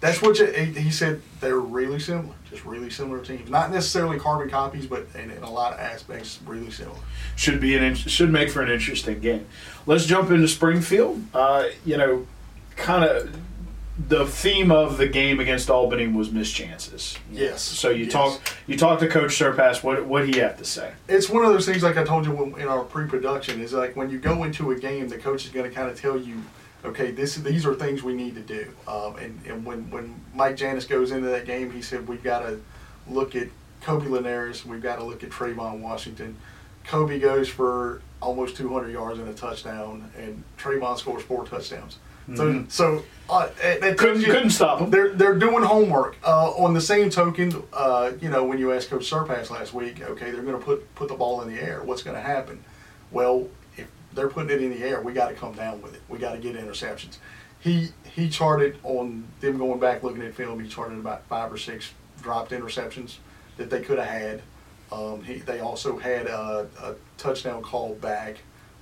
that's 0.00 0.20
what 0.20 0.38
you, 0.38 0.46
he 0.46 0.90
said. 0.90 1.22
They're 1.40 1.58
really 1.58 1.98
similar, 1.98 2.34
just 2.50 2.64
really 2.64 2.90
similar 2.90 3.24
teams. 3.24 3.48
Not 3.48 3.70
necessarily 3.70 4.18
carbon 4.18 4.50
copies, 4.50 4.86
but 4.86 5.06
in, 5.14 5.30
in 5.30 5.42
a 5.42 5.50
lot 5.50 5.72
of 5.72 5.80
aspects, 5.80 6.40
really 6.44 6.70
similar. 6.70 6.98
Should 7.36 7.60
be 7.60 7.76
an 7.76 7.94
should 7.94 8.30
make 8.30 8.50
for 8.50 8.62
an 8.62 8.70
interesting 8.70 9.20
game. 9.20 9.46
Let's 9.86 10.06
jump 10.06 10.30
into 10.30 10.48
Springfield. 10.48 11.24
Uh, 11.32 11.68
you 11.84 11.96
know, 11.96 12.26
kind 12.76 13.04
of 13.04 13.34
the 14.08 14.26
theme 14.26 14.72
of 14.72 14.98
the 14.98 15.06
game 15.06 15.38
against 15.38 15.70
Albany 15.70 16.08
was 16.08 16.30
missed 16.32 16.54
chances. 16.54 17.16
Yes. 17.30 17.62
So 17.62 17.90
you 17.90 18.04
Yes. 18.04 18.12
talk 18.12 18.40
you 18.66 18.76
talk 18.76 18.98
to 19.00 19.08
Coach 19.08 19.36
Surpass. 19.36 19.82
What 19.84 20.04
what 20.06 20.26
he 20.28 20.38
have 20.40 20.56
to 20.58 20.64
say? 20.64 20.92
it's 21.08 21.28
one 21.30 21.44
of 21.44 21.52
those 21.52 21.64
things 21.66 21.82
like 21.82 21.96
I 21.96 22.02
told 22.04 22.26
you 22.26 22.56
in 22.56 22.66
our 22.66 22.82
pre-production 22.82 23.60
is 23.60 23.72
like 23.72 23.94
when 23.94 24.10
you 24.10 24.18
go 24.18 24.42
into 24.44 24.72
a 24.72 24.78
game, 24.78 25.08
the 25.08 25.18
coach 25.18 25.44
is 25.44 25.52
going 25.52 25.68
to 25.68 25.74
kind 25.74 25.88
of 25.88 25.98
tell 26.00 26.18
you, 26.18 26.42
okay, 26.84 27.12
this 27.12 27.36
these 27.36 27.64
are 27.64 27.74
things 27.74 28.02
we 28.02 28.14
need 28.14 28.34
to 28.34 28.40
do. 28.40 28.66
Um, 28.88 29.14
and 29.16 29.40
and 29.46 29.64
when 29.64 29.88
when 29.90 30.20
Mike 30.34 30.56
Janis 30.56 30.86
goes 30.86 31.12
into 31.12 31.28
that 31.28 31.46
game, 31.46 31.70
he 31.70 31.80
said 31.80 32.08
we've 32.08 32.22
got 32.24 32.40
to 32.40 32.60
look 33.08 33.36
at 33.36 33.46
Kobe 33.80 34.08
Linares, 34.08 34.64
we've 34.66 34.82
got 34.82 34.96
to 34.96 35.04
look 35.04 35.22
at 35.22 35.30
Trayvon 35.30 35.80
Washington. 35.80 36.36
Kobe 36.84 37.18
goes 37.20 37.48
for 37.48 38.02
almost 38.20 38.56
200 38.56 38.90
yards 38.90 39.18
and 39.18 39.28
a 39.28 39.34
touchdown, 39.34 40.10
and 40.18 40.42
Trayvon 40.58 40.98
scores 40.98 41.22
four 41.22 41.46
touchdowns. 41.46 41.98
So, 42.34 42.64
so 42.68 43.02
uh, 43.28 43.48
that 43.60 43.80
tells 43.80 43.96
Couldn't 43.98 44.20
you- 44.22 44.26
couldn't 44.32 44.50
stop 44.50 44.78
them. 44.78 44.90
they're 44.90 45.10
they're 45.10 45.34
doing 45.38 45.62
homework. 45.62 46.16
Uh, 46.24 46.50
on 46.52 46.72
the 46.74 46.80
same 46.80 47.10
token, 47.10 47.62
uh, 47.72 48.12
you 48.20 48.30
know, 48.30 48.44
when 48.44 48.58
you 48.58 48.72
asked 48.72 48.88
Coach 48.90 49.04
Surpass 49.06 49.50
last 49.50 49.74
week, 49.74 50.00
okay, 50.02 50.30
they're 50.30 50.42
going 50.42 50.58
to 50.58 50.64
put 50.64 50.94
put 50.94 51.08
the 51.08 51.14
ball 51.14 51.42
in 51.42 51.48
the 51.54 51.60
air. 51.60 51.82
What's 51.82 52.02
going 52.02 52.16
to 52.16 52.22
happen? 52.22 52.62
Well, 53.10 53.48
if 53.76 53.86
they're 54.14 54.28
putting 54.28 54.50
it 54.56 54.62
in 54.62 54.70
the 54.70 54.82
air, 54.84 55.00
we 55.02 55.12
got 55.12 55.28
to 55.28 55.34
come 55.34 55.52
down 55.52 55.82
with 55.82 55.94
it. 55.94 56.00
We 56.08 56.18
got 56.18 56.32
to 56.32 56.38
get 56.38 56.56
interceptions. 56.56 57.18
He 57.60 57.88
he 58.04 58.28
charted 58.28 58.78
on 58.84 59.26
them 59.40 59.58
going 59.58 59.80
back 59.80 60.02
looking 60.02 60.22
at 60.22 60.34
film. 60.34 60.60
He 60.60 60.68
charted 60.68 60.98
about 60.98 61.26
five 61.28 61.52
or 61.52 61.58
six 61.58 61.92
dropped 62.22 62.52
interceptions 62.52 63.16
that 63.58 63.68
they 63.70 63.80
could 63.82 63.98
have 63.98 64.08
had. 64.08 64.42
Um, 64.92 65.22
he, 65.24 65.34
they 65.36 65.60
also 65.60 65.98
had 65.98 66.26
a, 66.26 66.68
a 66.82 66.94
touchdown 67.18 67.62
call 67.62 67.94
back 67.96 68.36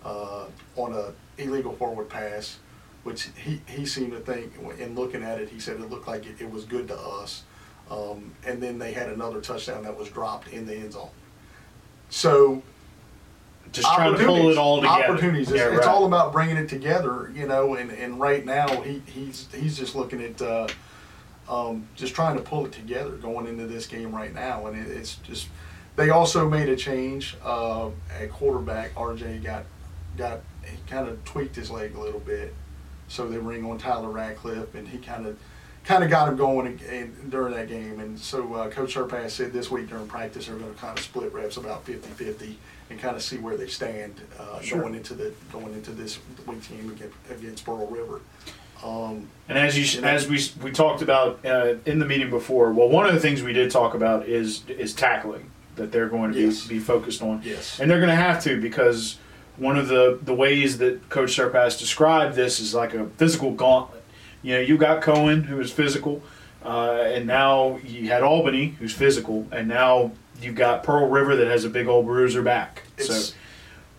uh, 0.05 0.45
on 0.77 0.93
a 0.93 1.13
illegal 1.41 1.73
forward 1.73 2.09
pass, 2.09 2.59
which 3.05 3.29
he, 3.37 3.61
he 3.67 3.85
seemed 3.87 4.13
to 4.13 4.21
think, 4.21 4.53
in 4.79 4.95
looking 4.95 5.23
at 5.23 5.41
it, 5.41 5.49
he 5.49 5.59
said 5.61 5.81
it 5.81 5.91
looked 5.91 6.07
like 6.07 6.27
it, 6.27 6.41
it 6.41 6.51
was 6.51 6.65
good 6.65 6.89
to 6.89 6.99
us. 6.99 7.43
Um, 7.91 8.33
and 8.47 8.63
then 8.63 8.79
they 8.79 8.93
had 8.93 9.09
another 9.09 9.41
touchdown 9.41 9.83
that 9.83 9.97
was 9.99 10.09
dropped 10.09 10.49
in 10.49 10.67
the 10.67 10.75
end 10.75 10.93
zone. 10.93 11.11
So 12.09 12.63
Just 13.73 13.93
trying 13.95 14.17
to 14.17 14.25
pull 14.25 14.51
it 14.51 14.59
all 14.59 14.81
together. 14.81 15.05
Opportunities. 15.05 15.51
It's, 15.51 15.59
Yeah, 15.59 15.77
it's 15.77 15.87
all 15.87 16.07
about 16.07 16.33
bringing 16.33 16.57
it 16.57 16.69
together, 16.69 17.33
you 17.35 17.47
know. 17.47 17.75
And, 17.75 17.91
and 17.91 18.21
right 18.21 18.45
now, 18.45 18.69
he, 18.83 19.03
he's 19.07 19.49
he's 19.53 19.77
just 19.77 19.95
looking 19.95 20.23
at 20.23 20.41
uh, 20.41 20.69
um, 21.49 21.89
just 21.97 22.15
trying 22.15 22.37
to 22.37 22.43
pull 22.43 22.67
it 22.67 22.73
together 22.73 23.13
going 23.13 23.47
into 23.47 23.67
this 23.67 23.87
game 23.87 24.15
right 24.15 24.33
now. 24.33 24.67
And 24.67 24.79
it, 24.79 24.91
it's 24.95 25.17
just 25.17 25.49
they 25.97 26.11
also 26.11 26.49
made 26.49 26.69
a 26.69 26.77
change 26.77 27.37
uh, 27.45 27.89
at 28.21 28.31
quarterback. 28.31 28.95
RJ 28.95 29.43
got 29.43 29.65
got 30.17 30.41
he 30.65 30.77
kind 30.87 31.09
of 31.09 31.23
tweaked 31.25 31.57
his 31.57 31.71
leg 31.71 31.95
a 31.97 32.01
little 32.01 32.21
bit, 32.21 32.55
so 33.13 33.29
they 33.29 33.37
bring 33.37 33.63
on 33.67 33.77
Tyler 33.77 34.09
Radcliffe, 34.09 34.75
and 34.75 34.89
he 34.89 34.97
kind 34.97 35.27
of 35.27 35.39
kind 35.85 36.03
of 36.03 36.09
got 36.09 36.29
him 36.29 36.37
going 36.37 36.67
in, 36.67 36.79
in, 36.89 37.29
during 37.31 37.53
that 37.55 37.69
game. 37.69 38.01
And 38.01 38.19
so 38.19 38.55
uh, 38.55 38.71
Coach 38.71 38.95
Surpass 38.95 39.35
said 39.35 39.53
this 39.53 39.71
week 39.71 39.89
during 39.89 40.07
practice 40.07 40.47
they're 40.47 40.55
going 40.57 40.73
to 40.73 40.79
kind 40.81 40.97
of 40.97 41.05
split 41.05 41.33
reps 41.35 41.57
about 41.57 41.85
50-50 41.85 42.55
and 42.89 43.01
kind 43.01 43.17
of 43.17 43.23
see 43.23 43.37
where 43.37 43.57
they 43.57 43.67
stand 43.67 44.15
uh, 44.39 44.61
Sure. 44.61 44.81
going 44.81 44.95
into 44.95 45.13
the 45.15 45.35
going 45.53 45.75
into 45.75 45.91
this 45.91 46.21
week 46.47 46.63
team 46.67 46.91
against, 46.91 47.17
against 47.31 47.65
Pearl 47.67 47.87
River. 47.89 48.21
Um, 48.83 49.29
And 49.49 49.59
as 49.59 49.77
you, 49.77 49.85
You 49.85 50.01
know? 50.03 50.09
as 50.09 50.27
we 50.29 50.41
we 50.65 50.71
talked 50.73 51.03
about 51.03 51.45
uh, 51.45 51.75
in 51.85 51.99
the 51.99 52.07
meeting 52.07 52.31
before, 52.31 52.73
well, 52.73 52.89
one 52.89 53.05
of 53.07 53.13
the 53.13 53.21
things 53.21 53.43
we 53.43 53.53
did 53.53 53.71
talk 53.71 53.93
about 53.95 54.27
is 54.27 54.63
is 54.69 54.95
tackling 54.95 55.51
that 55.77 55.91
they're 55.93 56.09
going 56.09 56.33
to 56.33 56.41
Yes. 56.41 56.67
be, 56.67 56.75
be 56.75 56.81
focused 56.81 57.23
on. 57.23 57.43
Yes. 57.45 57.79
and 57.81 57.91
they're 57.91 57.99
going 58.01 58.11
to 58.11 58.15
have 58.17 58.43
to 58.45 58.61
because 58.61 59.19
one 59.63 59.79
of 59.79 59.89
the 59.89 60.19
the 60.23 60.35
ways 60.35 60.79
that 60.79 61.09
Coach 61.09 61.33
Surpass 61.35 61.79
described 61.79 62.35
this 62.37 62.61
is 62.61 62.75
like 62.75 62.95
a 62.95 63.07
physical 63.17 63.53
gauntlet. 63.53 64.03
You 64.43 64.55
know, 64.55 64.61
you 64.61 64.77
got 64.77 65.03
Cohen 65.03 65.45
who 65.45 65.61
is 65.61 65.71
physical, 65.73 66.23
uh, 66.65 67.03
and 67.07 67.27
now 67.27 67.79
you 67.85 68.09
had 68.09 68.23
Albany 68.23 68.69
who's 68.79 68.93
physical, 68.93 69.47
and 69.53 69.69
now 69.69 70.13
you've 70.41 70.57
got 70.57 70.83
Pearl 70.83 71.09
River 71.09 71.37
that 71.37 71.47
has 71.47 71.65
a 71.65 71.71
big 71.71 71.87
old 71.87 72.07
bruiser 72.07 72.43
back. 72.43 72.83
It's- 72.99 73.35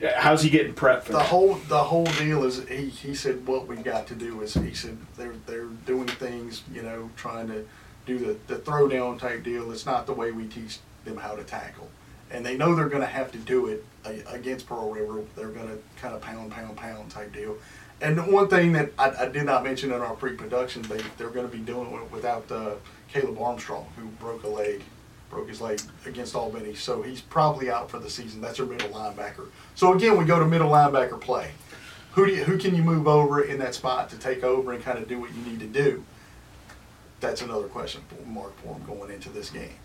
so, 0.02 0.08
how's 0.18 0.42
he 0.44 0.50
getting 0.50 0.74
prepped 0.74 1.04
for 1.04 1.14
the 1.14 1.18
that? 1.20 1.28
whole 1.28 1.54
the 1.70 1.84
whole 1.86 2.04
deal 2.06 2.44
is 2.44 2.68
he, 2.68 2.88
he 2.88 3.16
said 3.16 3.48
what 3.48 3.68
we've 3.68 3.84
got 3.86 4.06
to 4.08 4.16
do 4.16 4.42
is 4.42 4.54
he 4.54 4.74
said 4.74 4.98
they're 5.18 5.36
they're 5.46 5.68
doing 5.86 6.08
things 6.08 6.64
you 6.74 6.82
know 6.82 7.10
trying 7.16 7.48
to 7.48 7.66
do 8.06 8.18
the 8.20 8.36
the 8.48 8.58
throw 8.60 8.90
down 8.90 9.18
type 9.18 9.44
deal. 9.44 9.72
It's 9.72 9.86
not 9.86 10.06
the 10.06 10.14
way 10.14 10.32
we 10.32 10.46
teach 10.48 10.80
them 11.06 11.16
how 11.18 11.36
to 11.36 11.44
tackle, 11.44 11.90
and 12.34 12.46
they 12.46 12.58
know 12.58 12.76
they're 12.76 12.90
going 12.90 13.02
to 13.02 13.08
have 13.08 13.32
to 13.32 13.38
do 13.38 13.68
it 13.68 13.86
against 14.28 14.68
Pearl 14.68 14.92
River. 14.92 15.22
They're 15.36 15.50
going 15.50 15.68
to 15.68 15.78
kind 16.02 16.14
of 16.14 16.22
pound 16.22 16.52
pound 16.52 16.76
pound 16.76 17.10
type 17.12 17.32
deal. 17.32 17.58
And 18.02 18.18
the 18.18 18.24
one 18.24 18.50
thing 18.50 18.74
that 18.74 18.92
I, 18.98 19.12
I 19.12 19.30
did 19.30 19.46
not 19.46 19.64
mention 19.64 19.94
in 19.94 20.02
our 20.02 20.16
pre-production, 20.16 20.82
they 20.84 21.02
they're 21.18 21.30
going 21.30 21.50
to 21.50 21.56
be 21.56 21.64
doing 21.64 21.94
it 21.94 22.12
without 22.12 22.52
uh, 22.52 22.72
Caleb 23.08 23.40
Armstrong, 23.40 23.88
who 23.96 24.08
broke 24.20 24.44
a 24.44 24.48
leg, 24.48 24.82
broke 25.30 25.48
his 25.48 25.62
leg 25.62 25.80
against 26.06 26.36
Albany, 26.36 26.74
so 26.74 27.02
he's 27.02 27.22
probably 27.22 27.70
out 27.70 27.90
for 27.90 28.00
the 28.00 28.10
season. 28.10 28.42
That's 28.42 28.58
their 28.58 28.66
middle 28.66 28.90
linebacker. 28.90 29.48
So 29.76 29.94
again, 29.94 30.18
we 30.18 30.26
go 30.26 30.40
to 30.40 30.46
middle 30.46 30.72
linebacker 30.72 31.22
play. 31.22 31.52
Who 32.14 32.26
do 32.26 32.34
you, 32.34 32.44
who 32.44 32.58
can 32.58 32.76
you 32.76 32.84
move 32.84 33.08
over 33.08 33.42
in 33.42 33.58
that 33.60 33.74
spot 33.74 34.10
to 34.10 34.18
take 34.18 34.44
over 34.44 34.74
and 34.74 34.84
kind 34.84 35.00
of 35.00 35.08
do 35.08 35.20
what 35.20 35.34
you 35.34 35.42
need 35.44 35.60
to 35.62 35.66
do? 35.66 36.04
That's 37.20 37.42
another 37.42 37.68
question 37.68 38.02
for 38.10 38.28
Mark 38.28 38.56
for 38.62 38.76
him 38.76 38.86
going 38.86 39.12
into 39.12 39.30
this 39.30 39.50
game. 39.50 39.76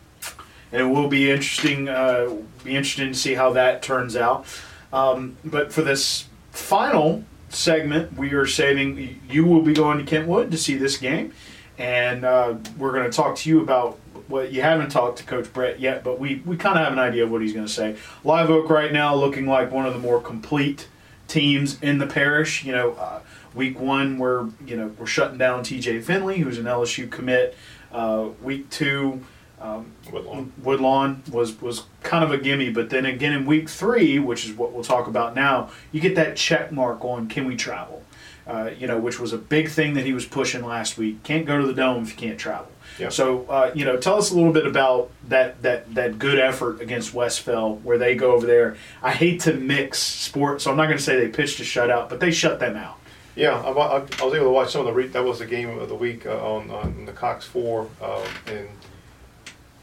And 0.73 0.83
it 0.83 0.87
will 0.87 1.09
be 1.09 1.31
interesting. 1.31 1.89
Uh, 1.89 2.37
be 2.65 2.77
interesting 2.77 3.13
to 3.13 3.19
see 3.19 3.35
how 3.35 3.53
that 3.53 3.83
turns 3.83 4.17
out. 4.17 4.47
Um, 4.93 5.37
but 5.45 5.73
for 5.73 5.83
this 5.83 6.29
final 6.51 7.25
segment, 7.49 8.17
we 8.17 8.33
are 8.33 8.47
saving. 8.47 9.21
You 9.29 9.45
will 9.45 9.63
be 9.63 9.73
going 9.73 9.99
to 9.99 10.05
Kentwood 10.05 10.51
to 10.51 10.59
see 10.59 10.77
this 10.77 10.97
game, 10.97 11.33
and 11.79 12.25
uh, 12.25 12.57
we're 12.77 12.93
going 12.93 13.11
to 13.11 13.17
talk 13.17 13.37
to 13.37 13.49
you 13.49 13.61
about 13.61 13.99
what 14.29 14.53
you 14.53 14.61
haven't 14.61 14.91
talked 14.91 15.19
to 15.19 15.25
Coach 15.25 15.53
Brett 15.53 15.81
yet, 15.81 16.05
but 16.05 16.19
we 16.19 16.43
we 16.45 16.57
kind 16.57 16.79
of 16.79 16.85
have 16.85 16.93
an 16.93 16.99
idea 16.99 17.25
of 17.25 17.31
what 17.31 17.43
he's 17.43 17.53
going 17.53 17.67
to 17.67 17.73
say. 17.73 17.97
Live 18.25 18.51
Oak 18.51 18.69
right 18.71 18.93
now 18.93 19.15
looking 19.15 19.47
like 19.47 19.73
one 19.73 19.87
of 19.87 19.95
the 19.95 20.01
more 20.01 20.21
complete 20.21 20.89
teams 21.27 21.81
in 21.83 21.99
the 21.99 22.07
parish. 22.07 22.65
You 22.65 22.73
know, 22.73 22.93
uh, 22.93 23.21
week 23.55 23.81
one 23.81 24.19
we're 24.19 24.49
you 24.65 24.77
know 24.77 24.89
we're 24.99 25.07
shutting 25.07 25.39
down 25.39 25.63
T.J. 25.63 26.03
Finley, 26.03 26.39
who's 26.39 26.59
an 26.59 26.67
LSU 26.67 27.11
commit. 27.11 27.57
Uh, 27.91 28.29
week 28.43 28.69
two. 28.71 29.23
Um, 29.61 29.93
Woodlawn. 30.13 30.53
Woodlawn 30.63 31.23
was 31.31 31.61
was 31.61 31.85
kind 32.03 32.23
of 32.23 32.31
a 32.31 32.39
gimme, 32.39 32.71
but 32.71 32.91
then 32.91 33.05
again 33.05 33.33
in 33.33 33.45
week 33.45 33.69
three, 33.69 34.19
which 34.19 34.45
is 34.45 34.53
what 34.53 34.73
we'll 34.73 34.85
talk 34.85 35.07
about 35.09 35.35
now, 35.35 35.71
you 35.93 36.01
get 36.01 36.15
that 36.15 36.37
check 36.37 36.71
mark 36.71 37.05
on 37.05 37.29
can 37.29 37.45
we 37.45 37.57
travel, 37.57 38.05
uh, 38.47 38.71
you 38.79 38.87
know, 38.87 38.99
which 38.99 39.19
was 39.19 39.33
a 39.33 39.39
big 39.39 39.69
thing 39.69 39.95
that 39.95 40.05
he 40.05 40.13
was 40.13 40.25
pushing 40.27 40.65
last 40.65 40.97
week. 40.97 41.23
Can't 41.25 41.45
go 41.45 41.59
to 41.61 41.67
the 41.67 41.75
dome 41.75 42.05
if 42.05 42.11
you 42.11 42.17
can't 42.17 42.39
travel. 42.39 42.71
Yeah. 42.99 43.09
So 43.09 43.47
uh, 43.47 43.73
you 43.75 43.85
know, 43.85 43.97
tell 43.97 44.17
us 44.17 44.31
a 44.31 44.35
little 44.35 44.53
bit 44.53 44.67
about 44.67 45.11
that 45.29 45.63
that 45.63 45.93
that 45.95 46.19
good 46.19 46.39
effort 46.39 46.81
against 46.81 47.13
Westfell, 47.13 47.83
where 47.83 47.99
they 47.99 48.15
go 48.15 48.33
over 48.33 48.47
there. 48.47 48.77
I 49.03 49.13
hate 49.13 49.41
to 49.43 49.55
mix 49.55 49.99
sports, 49.99 50.65
so 50.65 50.71
I'm 50.71 50.77
not 50.77 50.87
going 50.87 50.99
to 50.99 51.03
say 51.03 51.17
they 51.19 51.29
pitched 51.29 51.59
a 51.61 51.65
shutout, 51.65 52.09
but 52.09 52.21
they 52.21 52.31
shut 52.31 52.61
them 52.61 52.77
out. 52.77 52.99
Yeah, 53.35 53.61
I, 53.61 53.71
I 53.71 53.97
I 53.99 54.25
was 54.25 54.35
able 54.35 54.47
to 54.47 54.51
watch 54.51 54.73
some 54.73 54.81
of 54.81 54.87
the. 54.87 54.93
Re- 54.93 55.07
that 55.09 55.25
was 55.25 55.39
the 55.39 55.47
game 55.47 55.69
of 55.79 55.89
the 55.89 55.95
week 55.95 56.27
uh, 56.27 56.45
on 56.45 56.71
on 56.71 57.05
the 57.07 57.13
Cox 57.13 57.45
Four, 57.45 57.89
uh, 58.03 58.27
and 58.49 58.69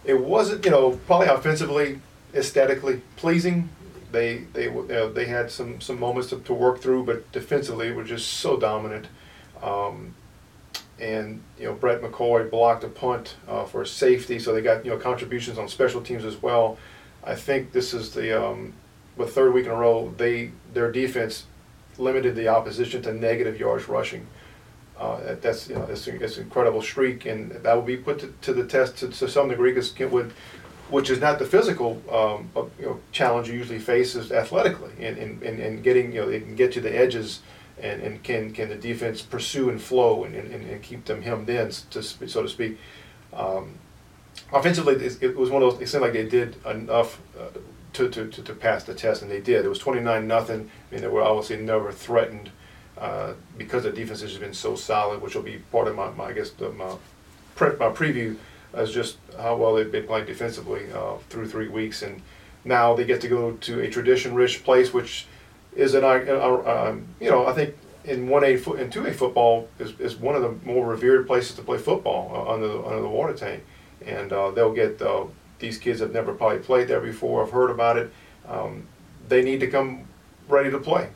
it 0.05 0.19
wasn't 0.19 0.65
you 0.65 0.71
know 0.71 0.99
probably 1.07 1.27
offensively, 1.27 1.99
aesthetically 2.33 3.01
pleasing. 3.15 3.69
They 4.11 4.45
they 4.53 4.67
w- 4.67 4.91
uh, 4.91 5.09
they 5.09 5.25
had 5.25 5.51
some 5.51 5.81
some 5.81 5.99
moments 5.99 6.29
to, 6.29 6.39
to 6.39 6.53
work 6.53 6.79
through, 6.79 7.03
but 7.05 7.31
defensively 7.31 7.91
were 7.91 8.03
just 8.03 8.33
so 8.33 8.57
dominant. 8.57 9.07
Um, 9.61 10.15
and 10.99 11.41
you 11.59 11.65
know 11.65 11.73
Brett 11.73 12.01
McCoy 12.01 12.49
blocked 12.49 12.83
a 12.83 12.87
punt 12.87 13.35
uh, 13.47 13.65
for 13.65 13.83
safety, 13.85 14.39
so 14.39 14.53
they 14.53 14.61
got 14.61 14.85
you 14.85 14.91
know 14.91 14.97
contributions 14.97 15.57
on 15.57 15.67
special 15.67 16.01
teams 16.01 16.23
as 16.23 16.41
well. 16.41 16.77
I 17.23 17.35
think 17.35 17.71
this 17.71 17.93
is 17.93 18.13
the 18.13 18.41
um, 18.41 18.73
the 19.17 19.25
third 19.25 19.53
week 19.53 19.65
in 19.65 19.71
a 19.71 19.75
row 19.75 20.13
they 20.17 20.51
their 20.73 20.91
defense 20.91 21.45
limited 21.97 22.35
the 22.35 22.47
opposition 22.47 23.01
to 23.03 23.13
negative 23.13 23.59
yards 23.59 23.87
rushing. 23.87 24.27
Uh, 24.97 25.19
that- 25.21 25.41
that's 25.41 25.69
you 25.69 25.75
know 25.75 25.85
it's, 25.89 26.07
an 26.07 26.43
incredible 26.43 26.81
streak, 26.81 27.25
and 27.25 27.51
that 27.51 27.73
will 27.73 27.81
be 27.81 27.97
put 27.97 28.19
to, 28.19 28.33
to 28.41 28.53
the 28.53 28.65
test 28.65 28.97
to, 28.97 29.09
to 29.09 29.27
some 29.27 29.49
degree 29.49 29.71
because 29.71 29.91
Kentwood, 29.91 30.31
which 30.89 31.09
is 31.09 31.19
not 31.19 31.37
the 31.37 31.45
physical 31.45 32.01
um, 32.09 32.49
uh, 32.55 32.63
you 32.79 32.85
know 32.85 32.99
challenge 33.11 33.49
you 33.49 33.55
usually 33.55 33.79
face, 33.79 34.15
is 34.15 34.31
athletically 34.31 34.93
and, 34.99 35.17
and, 35.17 35.43
and, 35.43 35.83
getting 35.83 36.13
you 36.13 36.21
know 36.21 36.29
they 36.29 36.39
can 36.39 36.55
get 36.55 36.71
to 36.73 36.81
the 36.81 36.95
edges. 36.95 37.41
And, 37.77 38.01
and 38.03 38.23
can 38.23 38.53
can 38.53 38.69
the 38.69 38.75
defense 38.75 39.21
pursue 39.21 39.69
and 39.69 39.81
flow 39.81 40.23
and, 40.23 40.33
and, 40.33 40.53
and 40.53 40.81
keep 40.81 41.03
them 41.03 41.21
hemmed 41.21 41.49
in, 41.49 41.71
to, 41.89 42.01
so 42.01 42.41
to 42.41 42.47
speak. 42.47 42.77
Um, 43.33 43.77
offensively, 44.53 44.95
it, 44.95 45.21
it 45.21 45.35
was 45.35 45.49
one 45.49 45.61
of 45.61 45.73
those. 45.73 45.81
It 45.81 45.89
seemed 45.89 46.03
like 46.03 46.13
they 46.13 46.25
did 46.25 46.55
enough 46.65 47.19
uh, 47.37 47.49
to, 47.91 48.09
to, 48.09 48.27
to, 48.29 48.41
to 48.41 48.53
pass 48.53 48.85
the 48.85 48.93
test, 48.93 49.23
and 49.23 49.29
they 49.29 49.41
did. 49.41 49.65
It 49.65 49.67
was 49.67 49.77
twenty 49.77 49.99
nine 49.99 50.25
nothing. 50.25 50.69
I 50.89 50.93
mean, 50.93 51.01
they 51.01 51.09
were 51.09 51.21
obviously 51.21 51.57
never 51.57 51.91
threatened 51.91 52.51
uh, 52.97 53.33
because 53.57 53.83
the 53.83 53.91
defense 53.91 54.21
has 54.21 54.37
been 54.37 54.53
so 54.53 54.75
solid, 54.75 55.21
which 55.21 55.35
will 55.35 55.41
be 55.43 55.57
part 55.71 55.87
of 55.87 55.95
my, 55.95 56.09
my 56.11 56.25
I 56.25 56.33
guess 56.33 56.51
the, 56.51 56.69
my 56.69 56.95
pre, 57.55 57.69
my 57.77 57.89
preview 57.89 58.37
as 58.73 58.93
just 58.93 59.17
how 59.37 59.55
well 59.55 59.75
they've 59.75 59.91
been 59.91 60.05
playing 60.05 60.25
defensively 60.25 60.91
uh, 60.93 61.15
through 61.29 61.47
three 61.47 61.67
weeks, 61.67 62.01
and 62.01 62.21
now 62.63 62.95
they 62.95 63.05
get 63.05 63.21
to 63.21 63.27
go 63.27 63.53
to 63.53 63.81
a 63.81 63.89
tradition-rich 63.89 64.63
place, 64.63 64.93
which 64.93 65.27
is 65.75 65.93
an 65.93 66.03
um, 66.03 67.05
you 67.19 67.29
know 67.29 67.45
I 67.45 67.53
think 67.53 67.75
in 68.05 68.29
one 68.29 68.43
A 68.43 68.55
foot 68.57 68.79
and 68.79 68.91
two 68.91 69.05
A 69.05 69.13
football 69.13 69.67
is, 69.79 69.99
is 69.99 70.15
one 70.15 70.35
of 70.35 70.41
the 70.41 70.53
more 70.65 70.85
revered 70.85 71.27
places 71.27 71.55
to 71.55 71.61
play 71.63 71.77
football 71.77 72.31
uh, 72.33 72.53
under 72.53 72.67
the, 72.67 72.83
under 72.83 73.01
the 73.01 73.09
water 73.09 73.33
tank, 73.33 73.63
and 74.05 74.31
uh, 74.31 74.51
they'll 74.51 74.73
get 74.73 75.01
uh, 75.01 75.25
these 75.59 75.77
kids 75.77 75.99
have 75.99 76.13
never 76.13 76.33
probably 76.33 76.59
played 76.59 76.87
there 76.87 77.01
before. 77.01 77.43
I've 77.43 77.51
heard 77.51 77.71
about 77.71 77.97
it. 77.97 78.11
Um, 78.47 78.87
they 79.27 79.41
need 79.41 79.59
to 79.61 79.67
come 79.67 80.05
ready 80.47 80.69
to 80.69 80.77
play 80.77 81.09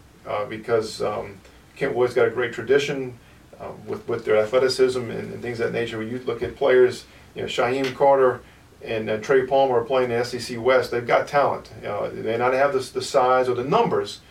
because 0.49 1.01
um, 1.01 1.37
Kentwood's 1.79 2.13
got 2.13 2.27
a 2.27 2.31
great 2.31 2.53
tradition 2.53 3.17
uh, 3.59 3.71
with 3.87 4.07
with 4.07 4.25
their 4.25 4.37
athleticism 4.37 4.99
and, 4.99 5.33
and 5.33 5.41
things 5.41 5.59
of 5.59 5.71
that 5.71 5.79
nature. 5.79 5.97
When 5.97 6.09
you 6.09 6.19
look 6.19 6.43
at 6.43 6.55
players, 6.55 7.05
you 7.33 7.41
know 7.41 7.47
Shaheem 7.47 7.95
Carter 7.95 8.41
and 8.83 9.09
uh, 9.09 9.17
Trey 9.17 9.45
Palmer 9.45 9.79
are 9.79 9.85
playing 9.85 10.09
the 10.09 10.23
SEC 10.23 10.61
West. 10.61 10.91
They've 10.91 11.05
got 11.05 11.27
talent. 11.27 11.71
They 11.81 12.21
may 12.21 12.37
not 12.37 12.53
have 12.53 12.73
the, 12.73 12.79
the 12.79 13.01
size 13.01 13.49
or 13.49 13.55
the 13.55 13.63
numbers 13.63 14.21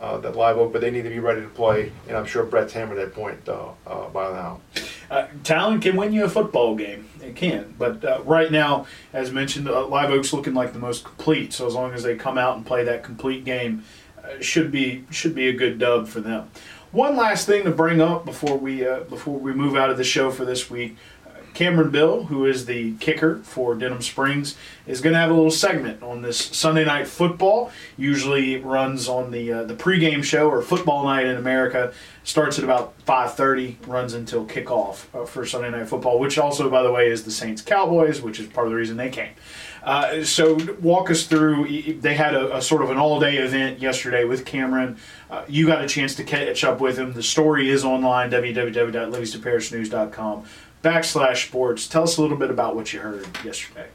uh, 0.00 0.18
that 0.18 0.36
Live 0.36 0.56
Oak, 0.58 0.72
but 0.72 0.80
they 0.80 0.90
need 0.90 1.02
to 1.02 1.10
be 1.10 1.18
ready 1.18 1.40
to 1.40 1.48
play, 1.48 1.92
and 2.06 2.16
I'm 2.16 2.24
sure 2.24 2.44
Brett's 2.44 2.72
hammered 2.72 2.98
that 2.98 3.14
point 3.14 3.48
uh, 3.48 3.70
uh, 3.86 4.08
by 4.08 4.30
now. 4.30 4.60
Uh, 5.10 5.26
talent 5.42 5.82
can 5.82 5.96
win 5.96 6.12
you 6.12 6.24
a 6.24 6.28
football 6.28 6.76
game. 6.76 7.08
It 7.22 7.34
can. 7.34 7.74
But 7.78 8.26
right 8.26 8.50
now, 8.52 8.86
as 9.12 9.32
mentioned, 9.32 9.66
Live 9.66 10.10
Oak's 10.10 10.32
looking 10.32 10.54
like 10.54 10.72
the 10.72 10.78
most 10.78 11.04
complete. 11.04 11.52
So 11.52 11.66
as 11.66 11.74
long 11.74 11.92
as 11.92 12.02
they 12.02 12.14
come 12.14 12.38
out 12.38 12.56
and 12.56 12.64
play 12.64 12.84
that 12.84 13.02
complete 13.02 13.44
game, 13.44 13.84
should 14.40 14.70
be 14.70 15.04
should 15.10 15.34
be 15.34 15.48
a 15.48 15.52
good 15.52 15.78
dub 15.78 16.08
for 16.08 16.20
them. 16.20 16.50
One 16.90 17.16
last 17.16 17.46
thing 17.46 17.64
to 17.64 17.70
bring 17.70 18.00
up 18.00 18.24
before 18.24 18.56
we 18.56 18.86
uh, 18.86 19.00
before 19.00 19.38
we 19.38 19.52
move 19.52 19.76
out 19.76 19.90
of 19.90 19.98
the 19.98 20.04
show 20.04 20.30
for 20.30 20.46
this 20.46 20.70
week. 20.70 20.96
Cameron 21.52 21.90
Bill, 21.90 22.24
who 22.24 22.46
is 22.46 22.66
the 22.66 22.94
kicker 22.94 23.40
for 23.42 23.74
Denham 23.74 24.00
Springs, 24.00 24.56
is 24.86 25.00
going 25.00 25.12
to 25.12 25.18
have 25.18 25.30
a 25.30 25.34
little 25.34 25.50
segment 25.50 26.02
on 26.02 26.22
this 26.22 26.38
Sunday 26.38 26.84
night 26.84 27.08
football. 27.08 27.72
Usually 27.96 28.54
it 28.54 28.64
runs 28.64 29.08
on 29.08 29.32
the 29.32 29.52
uh, 29.52 29.64
the 29.64 29.74
pregame 29.74 30.24
show 30.24 30.48
or 30.48 30.62
football 30.62 31.04
night 31.04 31.26
in 31.26 31.36
America. 31.36 31.92
Starts 32.24 32.58
at 32.58 32.64
about 32.64 32.94
5:30, 33.04 33.86
runs 33.86 34.14
until 34.14 34.46
kickoff 34.46 35.04
uh, 35.14 35.26
for 35.26 35.44
Sunday 35.44 35.70
night 35.70 35.88
football, 35.88 36.18
which 36.18 36.38
also, 36.38 36.70
by 36.70 36.82
the 36.82 36.92
way, 36.92 37.10
is 37.10 37.24
the 37.24 37.30
Saints 37.30 37.60
Cowboys, 37.60 38.22
which 38.22 38.40
is 38.40 38.46
part 38.46 38.66
of 38.66 38.70
the 38.70 38.76
reason 38.76 38.96
they 38.96 39.10
came. 39.10 39.32
Uh, 39.82 40.24
so 40.24 40.58
walk 40.80 41.10
us 41.10 41.26
through. 41.26 41.98
They 42.00 42.14
had 42.14 42.34
a, 42.34 42.56
a 42.56 42.62
sort 42.62 42.82
of 42.82 42.90
an 42.90 42.98
all-day 42.98 43.38
event 43.38 43.80
yesterday 43.80 44.24
with 44.24 44.44
Cameron. 44.44 44.98
Uh, 45.30 45.44
you 45.48 45.66
got 45.66 45.84
a 45.84 45.88
chance 45.88 46.14
to 46.16 46.24
catch 46.24 46.64
up 46.64 46.80
with 46.80 46.98
him. 46.98 47.12
The 47.12 47.22
story 47.22 47.70
is 47.70 47.84
online 47.84 48.30
www.livingstonparishnews.com 48.30 50.44
backslash 50.82 51.48
sports. 51.48 51.86
Tell 51.86 52.04
us 52.04 52.16
a 52.16 52.22
little 52.22 52.36
bit 52.36 52.50
about 52.50 52.76
what 52.76 52.92
you 52.92 53.00
heard 53.00 53.26
yesterday. 53.44 53.88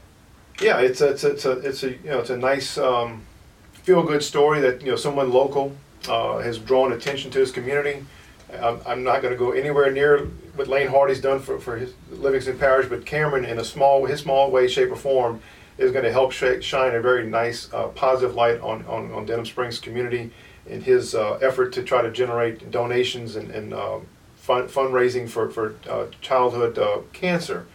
Yeah, 0.60 0.80
it's 0.80 1.00
a, 1.00 1.10
it's 1.10 1.24
a, 1.24 1.30
it's 1.30 1.44
a, 1.44 1.52
it's 1.52 1.82
a 1.82 1.90
you 1.90 1.98
know 2.04 2.20
it's 2.20 2.30
a 2.30 2.36
nice 2.36 2.78
um, 2.78 3.22
feel 3.72 4.02
good 4.02 4.22
story 4.22 4.60
that 4.60 4.82
you 4.82 4.90
know 4.90 4.96
someone 4.96 5.32
local 5.32 5.76
uh, 6.08 6.38
has 6.38 6.58
drawn 6.58 6.92
attention 6.92 7.30
to 7.32 7.38
his 7.38 7.50
community. 7.50 8.04
I'm, 8.52 8.80
I'm 8.86 9.02
not 9.02 9.20
going 9.20 9.34
to 9.34 9.38
go 9.38 9.50
anywhere 9.50 9.90
near 9.90 10.26
what 10.54 10.68
Lane 10.68 10.86
Hardy's 10.86 11.20
done 11.20 11.40
for, 11.40 11.58
for 11.58 11.76
his 11.76 11.92
Livingston 12.10 12.56
Parish, 12.56 12.88
but 12.88 13.04
Cameron, 13.04 13.44
in 13.44 13.58
a 13.58 13.64
small 13.64 14.06
his 14.06 14.20
small 14.20 14.50
way, 14.50 14.68
shape, 14.68 14.92
or 14.92 14.96
form, 14.96 15.40
is 15.78 15.92
going 15.92 16.04
to 16.04 16.12
help 16.12 16.32
sh- 16.32 16.60
shine 16.60 16.94
a 16.94 17.00
very 17.00 17.26
nice 17.26 17.72
uh, 17.72 17.88
positive 17.88 18.34
light 18.34 18.60
on, 18.60 18.84
on, 18.86 19.12
on 19.12 19.26
Denham 19.26 19.46
Springs 19.46 19.78
community 19.78 20.30
in 20.66 20.80
his 20.80 21.14
uh, 21.14 21.34
effort 21.42 21.72
to 21.72 21.82
try 21.82 22.02
to 22.02 22.10
generate 22.10 22.70
donations 22.70 23.36
and, 23.36 23.50
and 23.50 23.74
fund, 24.44 24.68
fundraising 24.68 25.28
for, 25.28 25.50
for 25.50 25.74
uh, 25.88 26.06
childhood 26.20 26.78
uh, 26.78 26.98
cancer. 27.12 27.66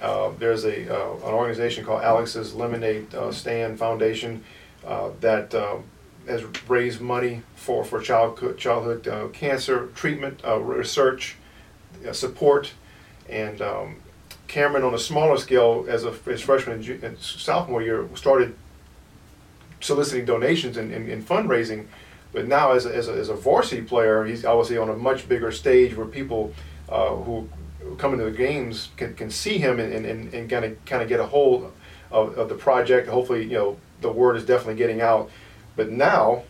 Uh, 0.00 0.30
there's 0.38 0.64
a, 0.64 0.94
uh, 0.94 1.14
an 1.16 1.34
organization 1.34 1.84
called 1.84 2.02
Alex's 2.02 2.54
Lemonade 2.54 3.14
uh, 3.14 3.32
Stand 3.32 3.78
Foundation 3.78 4.44
uh, 4.86 5.10
that 5.20 5.54
uh, 5.54 5.78
has 6.26 6.42
raised 6.68 7.00
money 7.00 7.42
for, 7.56 7.84
for 7.84 8.00
childhood, 8.00 8.58
childhood 8.58 9.08
uh, 9.08 9.28
cancer 9.28 9.86
treatment, 9.94 10.40
uh, 10.46 10.58
research, 10.58 11.36
uh, 12.06 12.12
support. 12.12 12.72
And 13.28 13.62
um, 13.62 13.96
Cameron, 14.50 14.82
on 14.82 14.94
a 14.94 14.98
smaller 14.98 15.36
scale, 15.36 15.86
as 15.88 16.04
a 16.04 16.10
his 16.10 16.40
freshman 16.40 16.82
and, 16.82 17.04
and 17.04 17.18
sophomore 17.18 17.82
year, 17.82 18.08
started 18.16 18.56
soliciting 19.80 20.24
donations 20.24 20.76
and, 20.76 20.92
and, 20.92 21.08
and 21.08 21.26
fundraising. 21.26 21.86
But 22.32 22.48
now, 22.48 22.72
as 22.72 22.84
a, 22.84 22.94
as, 22.94 23.08
a, 23.08 23.12
as 23.12 23.28
a 23.28 23.34
varsity 23.34 23.82
player, 23.82 24.24
he's 24.24 24.44
obviously 24.44 24.76
on 24.76 24.88
a 24.88 24.96
much 24.96 25.28
bigger 25.28 25.52
stage 25.52 25.96
where 25.96 26.06
people 26.06 26.52
uh, 26.88 27.14
who 27.14 27.48
come 27.96 28.12
into 28.12 28.24
the 28.24 28.36
games 28.36 28.88
can, 28.96 29.14
can 29.14 29.30
see 29.30 29.58
him 29.58 29.78
and, 29.78 29.92
and, 30.04 30.34
and 30.34 30.50
kind 30.50 30.64
of 30.64 30.84
kind 30.84 31.00
of 31.00 31.08
get 31.08 31.20
a 31.20 31.26
hold 31.26 31.72
of, 32.10 32.36
of 32.36 32.48
the 32.48 32.56
project. 32.56 33.08
Hopefully, 33.08 33.44
you 33.44 33.56
know 33.56 33.76
the 34.00 34.10
word 34.10 34.36
is 34.36 34.44
definitely 34.44 34.74
getting 34.74 35.00
out. 35.00 35.30
But 35.76 35.90
now, 35.90 36.42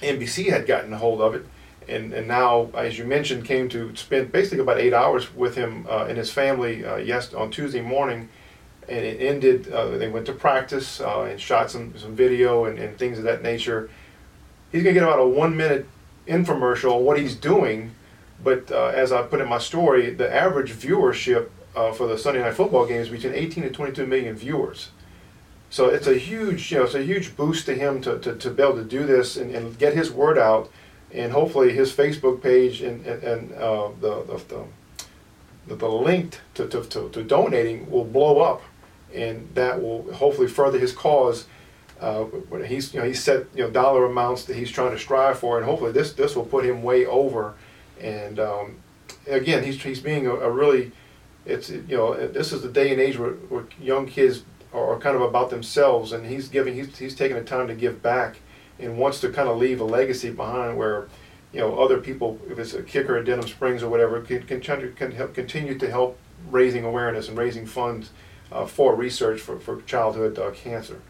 NBC 0.00 0.48
had 0.48 0.66
gotten 0.66 0.94
a 0.94 0.98
hold 0.98 1.20
of 1.20 1.34
it, 1.34 1.44
and, 1.88 2.12
and 2.12 2.28
now, 2.28 2.70
as 2.74 2.98
you 2.98 3.04
mentioned, 3.04 3.44
came 3.44 3.68
to 3.70 3.94
spend 3.96 4.32
basically 4.32 4.60
about 4.60 4.78
eight 4.78 4.92
hours 4.92 5.34
with 5.34 5.54
him 5.54 5.86
uh, 5.88 6.06
and 6.08 6.18
his 6.18 6.30
family 6.30 6.84
uh, 6.84 6.96
yes 6.96 7.34
on 7.34 7.50
Tuesday 7.50 7.80
morning, 7.80 8.28
and 8.88 9.04
it 9.04 9.20
ended. 9.20 9.70
Uh, 9.70 9.98
they 9.98 10.08
went 10.08 10.26
to 10.26 10.32
practice 10.32 11.00
uh, 11.00 11.22
and 11.22 11.40
shot 11.40 11.70
some 11.70 11.96
some 11.98 12.14
video 12.14 12.64
and, 12.66 12.78
and 12.78 12.98
things 12.98 13.18
of 13.18 13.24
that 13.24 13.42
nature. 13.42 13.90
He's 14.72 14.82
gonna 14.82 14.94
get 14.94 15.02
about 15.02 15.18
a 15.18 15.26
one 15.26 15.56
minute 15.56 15.86
infomercial 16.26 16.96
on 16.96 17.04
what 17.04 17.18
he's 17.18 17.34
doing, 17.34 17.92
but 18.42 18.70
uh, 18.70 18.86
as 18.86 19.12
I 19.12 19.22
put 19.22 19.40
in 19.40 19.48
my 19.48 19.58
story, 19.58 20.10
the 20.10 20.32
average 20.32 20.72
viewership 20.72 21.48
uh, 21.74 21.92
for 21.92 22.06
the 22.06 22.18
Sunday 22.18 22.40
night 22.40 22.54
football 22.54 22.86
game 22.86 23.00
is 23.00 23.08
between 23.08 23.34
18 23.34 23.64
to 23.64 23.70
22 23.70 24.06
million 24.06 24.34
viewers. 24.34 24.90
So 25.70 25.88
it's 25.88 26.06
a 26.06 26.14
huge, 26.14 26.72
you 26.72 26.78
know, 26.78 26.84
it's 26.84 26.94
a 26.94 27.02
huge 27.02 27.36
boost 27.36 27.66
to 27.66 27.74
him 27.74 28.00
to, 28.02 28.18
to, 28.20 28.34
to 28.36 28.50
be 28.50 28.62
able 28.62 28.76
to 28.76 28.84
do 28.84 29.04
this 29.04 29.36
and, 29.36 29.54
and 29.54 29.78
get 29.78 29.94
his 29.94 30.10
word 30.10 30.38
out, 30.38 30.70
and 31.12 31.32
hopefully 31.32 31.72
his 31.72 31.92
Facebook 31.92 32.42
page 32.42 32.82
and, 32.82 33.04
and, 33.06 33.22
and 33.22 33.52
uh, 33.54 33.88
the, 34.00 34.22
the, 34.24 34.64
the, 35.66 35.74
the, 35.76 35.88
link 35.88 36.38
to, 36.54 36.66
to, 36.68 36.84
to, 36.84 37.08
to 37.10 37.22
donating 37.22 37.90
will 37.90 38.04
blow 38.04 38.40
up, 38.40 38.62
and 39.14 39.48
that 39.54 39.80
will 39.80 40.12
hopefully 40.14 40.48
further 40.48 40.78
his 40.78 40.92
cause. 40.92 41.46
Uh, 42.00 42.26
he's, 42.66 42.94
you 42.94 43.00
know, 43.00 43.06
he's 43.06 43.22
set, 43.22 43.46
you 43.54 43.64
know, 43.64 43.70
dollar 43.70 44.04
amounts 44.04 44.44
that 44.44 44.56
he's 44.56 44.70
trying 44.70 44.92
to 44.92 44.98
strive 44.98 45.38
for, 45.38 45.56
and 45.56 45.66
hopefully 45.66 45.92
this, 45.92 46.12
this 46.12 46.36
will 46.36 46.44
put 46.44 46.64
him 46.64 46.82
way 46.82 47.06
over. 47.06 47.54
And 48.00 48.38
um, 48.38 48.76
again, 49.26 49.64
he's, 49.64 49.82
he's 49.82 50.00
being 50.00 50.26
a, 50.26 50.34
a 50.34 50.50
really, 50.50 50.92
it's, 51.44 51.70
you 51.70 51.96
know, 51.96 52.26
this 52.28 52.52
is 52.52 52.62
the 52.62 52.68
day 52.68 52.92
and 52.92 53.00
age 53.00 53.18
where, 53.18 53.30
where 53.30 53.64
young 53.80 54.06
kids 54.06 54.42
are, 54.72 54.94
are 54.94 54.98
kind 54.98 55.16
of 55.16 55.22
about 55.22 55.50
themselves, 55.50 56.12
and 56.12 56.26
he's 56.26 56.48
giving, 56.48 56.74
he's, 56.74 56.96
he's 56.96 57.16
taking 57.16 57.36
the 57.36 57.44
time 57.44 57.66
to 57.68 57.74
give 57.74 58.02
back, 58.02 58.36
and 58.78 58.98
wants 58.98 59.20
to 59.20 59.30
kind 59.30 59.48
of 59.48 59.58
leave 59.58 59.80
a 59.80 59.84
legacy 59.84 60.30
behind 60.30 60.76
where, 60.76 61.08
you 61.52 61.60
know, 61.60 61.78
other 61.78 61.98
people, 61.98 62.38
if 62.48 62.58
it's 62.58 62.74
a 62.74 62.82
kicker 62.82 63.16
at 63.16 63.24
Denham 63.24 63.46
Springs 63.46 63.82
or 63.82 63.88
whatever, 63.88 64.20
can, 64.20 64.42
can, 64.42 64.60
can 64.60 65.12
help, 65.12 65.34
continue 65.34 65.78
to 65.78 65.90
help 65.90 66.18
raising 66.50 66.84
awareness 66.84 67.28
and 67.28 67.36
raising 67.36 67.66
funds 67.66 68.10
uh, 68.52 68.64
for 68.66 68.94
research 68.94 69.40
for, 69.40 69.58
for 69.58 69.82
childhood 69.82 70.38
uh, 70.38 70.50
cancer. 70.50 71.00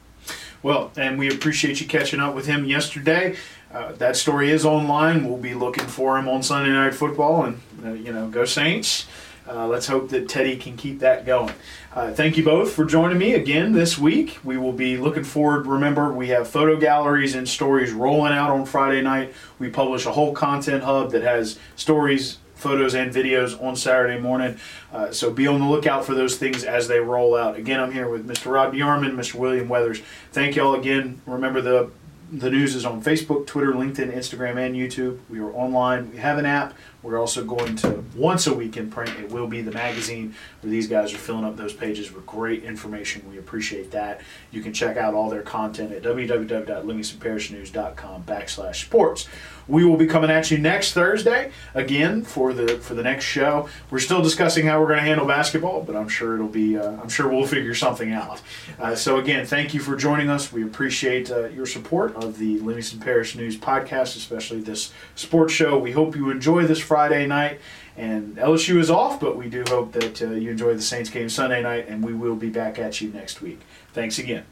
Well, 0.62 0.90
and 0.96 1.18
we 1.18 1.30
appreciate 1.30 1.80
you 1.80 1.86
catching 1.86 2.20
up 2.20 2.34
with 2.34 2.46
him 2.46 2.64
yesterday. 2.64 3.36
Uh, 3.72 3.92
that 3.92 4.16
story 4.16 4.50
is 4.50 4.64
online. 4.64 5.24
We'll 5.24 5.36
be 5.36 5.54
looking 5.54 5.86
for 5.86 6.18
him 6.18 6.28
on 6.28 6.42
Sunday 6.42 6.70
Night 6.72 6.94
Football, 6.94 7.44
and 7.44 7.60
uh, 7.84 7.92
you 7.92 8.12
know, 8.12 8.28
go 8.28 8.44
Saints. 8.44 9.06
Uh, 9.48 9.66
let's 9.66 9.86
hope 9.86 10.10
that 10.10 10.28
Teddy 10.28 10.56
can 10.56 10.76
keep 10.76 10.98
that 10.98 11.24
going. 11.24 11.54
Uh, 11.94 12.12
thank 12.12 12.36
you 12.36 12.44
both 12.44 12.72
for 12.72 12.84
joining 12.84 13.16
me 13.16 13.32
again 13.32 13.72
this 13.72 13.96
week. 13.96 14.38
We 14.44 14.58
will 14.58 14.72
be 14.72 14.98
looking 14.98 15.24
forward. 15.24 15.66
Remember, 15.66 16.12
we 16.12 16.28
have 16.28 16.48
photo 16.48 16.76
galleries 16.76 17.34
and 17.34 17.48
stories 17.48 17.92
rolling 17.92 18.32
out 18.32 18.50
on 18.50 18.66
Friday 18.66 19.00
night. 19.00 19.32
We 19.58 19.70
publish 19.70 20.04
a 20.04 20.12
whole 20.12 20.34
content 20.34 20.84
hub 20.84 21.12
that 21.12 21.22
has 21.22 21.58
stories, 21.76 22.38
photos, 22.56 22.94
and 22.94 23.10
videos 23.10 23.60
on 23.62 23.74
Saturday 23.74 24.20
morning. 24.20 24.58
Uh, 24.92 25.12
so 25.12 25.30
be 25.30 25.46
on 25.46 25.60
the 25.60 25.66
lookout 25.66 26.04
for 26.04 26.14
those 26.14 26.36
things 26.36 26.62
as 26.62 26.86
they 26.86 27.00
roll 27.00 27.34
out. 27.34 27.56
Again, 27.56 27.80
I'm 27.80 27.92
here 27.92 28.08
with 28.08 28.28
Mr. 28.28 28.52
Rob 28.52 28.74
DeArmond, 28.74 29.14
Mr. 29.14 29.36
William 29.36 29.68
Weathers. 29.68 30.02
Thank 30.30 30.56
y'all 30.56 30.74
again. 30.74 31.22
Remember 31.24 31.62
the 31.62 31.90
the 32.30 32.50
news 32.50 32.74
is 32.74 32.84
on 32.84 33.02
Facebook, 33.02 33.46
Twitter, 33.46 33.72
LinkedIn, 33.72 34.14
Instagram, 34.14 34.58
and 34.58 34.76
YouTube. 34.76 35.18
We 35.30 35.40
are 35.40 35.50
online. 35.52 36.10
We 36.10 36.18
have 36.18 36.36
an 36.38 36.44
app. 36.44 36.74
We're 37.02 37.18
also 37.18 37.42
going 37.44 37.76
to 37.76 38.04
once 38.14 38.46
a 38.46 38.52
week 38.52 38.76
in 38.76 38.90
print. 38.90 39.18
It 39.18 39.30
will 39.30 39.46
be 39.46 39.62
the 39.62 39.70
magazine 39.70 40.34
where 40.60 40.70
these 40.70 40.86
guys 40.88 41.14
are 41.14 41.18
filling 41.18 41.44
up 41.44 41.56
those 41.56 41.72
pages 41.72 42.12
with 42.12 42.26
great 42.26 42.64
information. 42.64 43.26
We 43.30 43.38
appreciate 43.38 43.92
that. 43.92 44.20
You 44.50 44.60
can 44.62 44.74
check 44.74 44.96
out 44.96 45.14
all 45.14 45.30
their 45.30 45.42
content 45.42 45.92
at 45.92 46.02
www.livingstonparishnews.com 46.02 48.24
backslash 48.24 48.84
sports. 48.84 49.28
We 49.68 49.84
will 49.84 49.96
be 49.96 50.06
coming 50.06 50.30
at 50.30 50.50
you 50.50 50.58
next 50.58 50.92
Thursday 50.92 51.52
again 51.74 52.24
for 52.24 52.52
the 52.52 52.78
for 52.78 52.94
the 52.94 53.02
next 53.02 53.24
show. 53.24 53.68
We're 53.90 53.98
still 53.98 54.22
discussing 54.22 54.66
how 54.66 54.80
we're 54.80 54.86
going 54.86 55.00
to 55.00 55.04
handle 55.04 55.26
basketball, 55.26 55.82
but 55.82 55.94
I'm 55.94 56.08
sure 56.08 56.34
it'll 56.34 56.48
be 56.48 56.78
uh, 56.78 56.92
I'm 57.00 57.08
sure 57.08 57.28
we'll 57.28 57.46
figure 57.46 57.74
something 57.74 58.12
out. 58.12 58.40
Uh, 58.80 58.94
so 58.94 59.18
again, 59.18 59.44
thank 59.46 59.74
you 59.74 59.80
for 59.80 59.96
joining 59.96 60.30
us. 60.30 60.52
We 60.52 60.64
appreciate 60.64 61.30
uh, 61.30 61.48
your 61.48 61.66
support 61.66 62.16
of 62.16 62.38
the 62.38 62.58
Livingston 62.60 63.00
Parish 63.00 63.36
News 63.36 63.56
podcast, 63.58 64.16
especially 64.16 64.60
this 64.60 64.92
sports 65.14 65.52
show. 65.52 65.78
We 65.78 65.92
hope 65.92 66.16
you 66.16 66.30
enjoy 66.30 66.66
this 66.66 66.80
Friday 66.80 67.26
night. 67.26 67.60
And 67.96 68.36
LSU 68.36 68.78
is 68.78 68.90
off, 68.90 69.18
but 69.18 69.36
we 69.36 69.48
do 69.48 69.64
hope 69.66 69.90
that 69.92 70.22
uh, 70.22 70.30
you 70.30 70.52
enjoy 70.52 70.74
the 70.74 70.82
Saints 70.82 71.10
game 71.10 71.28
Sunday 71.28 71.60
night, 71.60 71.88
and 71.88 72.04
we 72.04 72.14
will 72.14 72.36
be 72.36 72.48
back 72.48 72.78
at 72.78 73.00
you 73.00 73.10
next 73.10 73.42
week. 73.42 73.60
Thanks 73.92 74.20
again. 74.20 74.44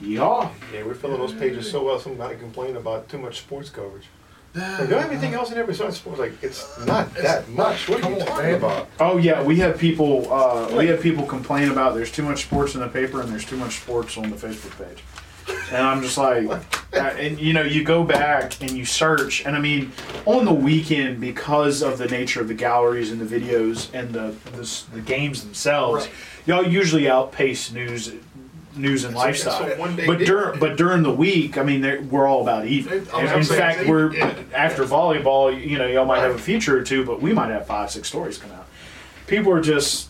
Yeehaw. 0.00 0.50
Yeah, 0.72 0.82
we're 0.84 0.94
filling 0.94 1.18
those 1.18 1.32
pages 1.34 1.70
so 1.70 1.84
well. 1.84 1.98
Somebody 1.98 2.36
complained 2.36 2.76
about 2.76 3.08
too 3.08 3.18
much 3.18 3.38
sports 3.40 3.70
coverage. 3.70 4.04
Like, 4.54 4.88
do 4.88 4.94
you 4.94 5.00
have 5.00 5.10
anything 5.10 5.34
else 5.34 5.50
in 5.50 5.54
there 5.56 5.66
besides 5.66 5.96
sports? 5.98 6.18
Like, 6.18 6.32
it's 6.42 6.84
not 6.86 7.12
that 7.16 7.46
much. 7.50 7.88
What 7.90 8.02
are 8.02 8.10
you 8.10 8.16
Come 8.16 8.26
talking 8.26 8.54
about? 8.54 8.88
Oh 9.00 9.18
yeah, 9.18 9.42
we 9.42 9.56
have 9.56 9.78
people. 9.78 10.32
Uh, 10.32 10.74
we 10.76 10.86
have 10.86 11.00
people 11.02 11.26
complain 11.26 11.70
about 11.70 11.94
there's 11.94 12.10
too 12.12 12.22
much 12.22 12.44
sports 12.44 12.74
in 12.74 12.80
the 12.80 12.88
paper 12.88 13.20
and 13.20 13.30
there's 13.30 13.44
too 13.44 13.58
much 13.58 13.80
sports 13.80 14.16
on 14.16 14.30
the 14.30 14.36
Facebook 14.36 14.76
page. 14.82 15.02
And 15.70 15.76
I'm 15.86 16.02
just 16.02 16.16
like, 16.18 16.48
uh, 16.94 16.96
and 16.98 17.38
you 17.38 17.52
know, 17.52 17.62
you 17.62 17.84
go 17.84 18.02
back 18.02 18.60
and 18.62 18.70
you 18.72 18.84
search, 18.84 19.44
and 19.44 19.54
I 19.54 19.60
mean, 19.60 19.92
on 20.24 20.44
the 20.44 20.52
weekend 20.54 21.20
because 21.20 21.82
of 21.82 21.98
the 21.98 22.06
nature 22.06 22.40
of 22.40 22.48
the 22.48 22.54
galleries 22.54 23.12
and 23.12 23.20
the 23.20 23.40
videos 23.40 23.92
and 23.94 24.12
the 24.12 24.34
the, 24.52 24.82
the 24.94 25.00
games 25.02 25.44
themselves, 25.44 26.06
Right. 26.06 26.14
y'all 26.46 26.66
usually 26.66 27.08
outpace 27.10 27.70
news 27.72 28.12
news 28.76 29.04
and 29.04 29.14
lifestyle. 29.14 29.58
so 29.66 29.76
one 29.78 29.96
day 29.96 30.06
but 30.06 30.18
during 30.18 30.58
but 30.60 30.76
during 30.76 31.02
the 31.02 31.12
week, 31.12 31.58
I 31.58 31.62
mean, 31.62 32.08
we're 32.10 32.26
all 32.26 32.42
about 32.42 32.66
even. 32.66 32.92
It- 33.02 33.14
I 33.14 33.36
was 33.36 33.50
In 33.50 33.56
fact, 33.56 33.86
we're 33.86 34.14
after 34.54 34.84
volleyball. 34.84 35.50
You 35.58 35.78
know, 35.78 35.86
y'all 35.86 36.04
might 36.06 36.20
have 36.20 36.34
a 36.34 36.38
feature 36.38 36.76
or 36.78 36.82
two, 36.82 37.04
but 37.04 37.20
we 37.20 37.32
might 37.32 37.50
have 37.50 37.66
five, 37.66 37.90
six 37.90 38.08
stories 38.08 38.38
come 38.38 38.52
out. 38.52 38.66
People 39.26 39.52
are 39.52 39.60
just 39.60 40.08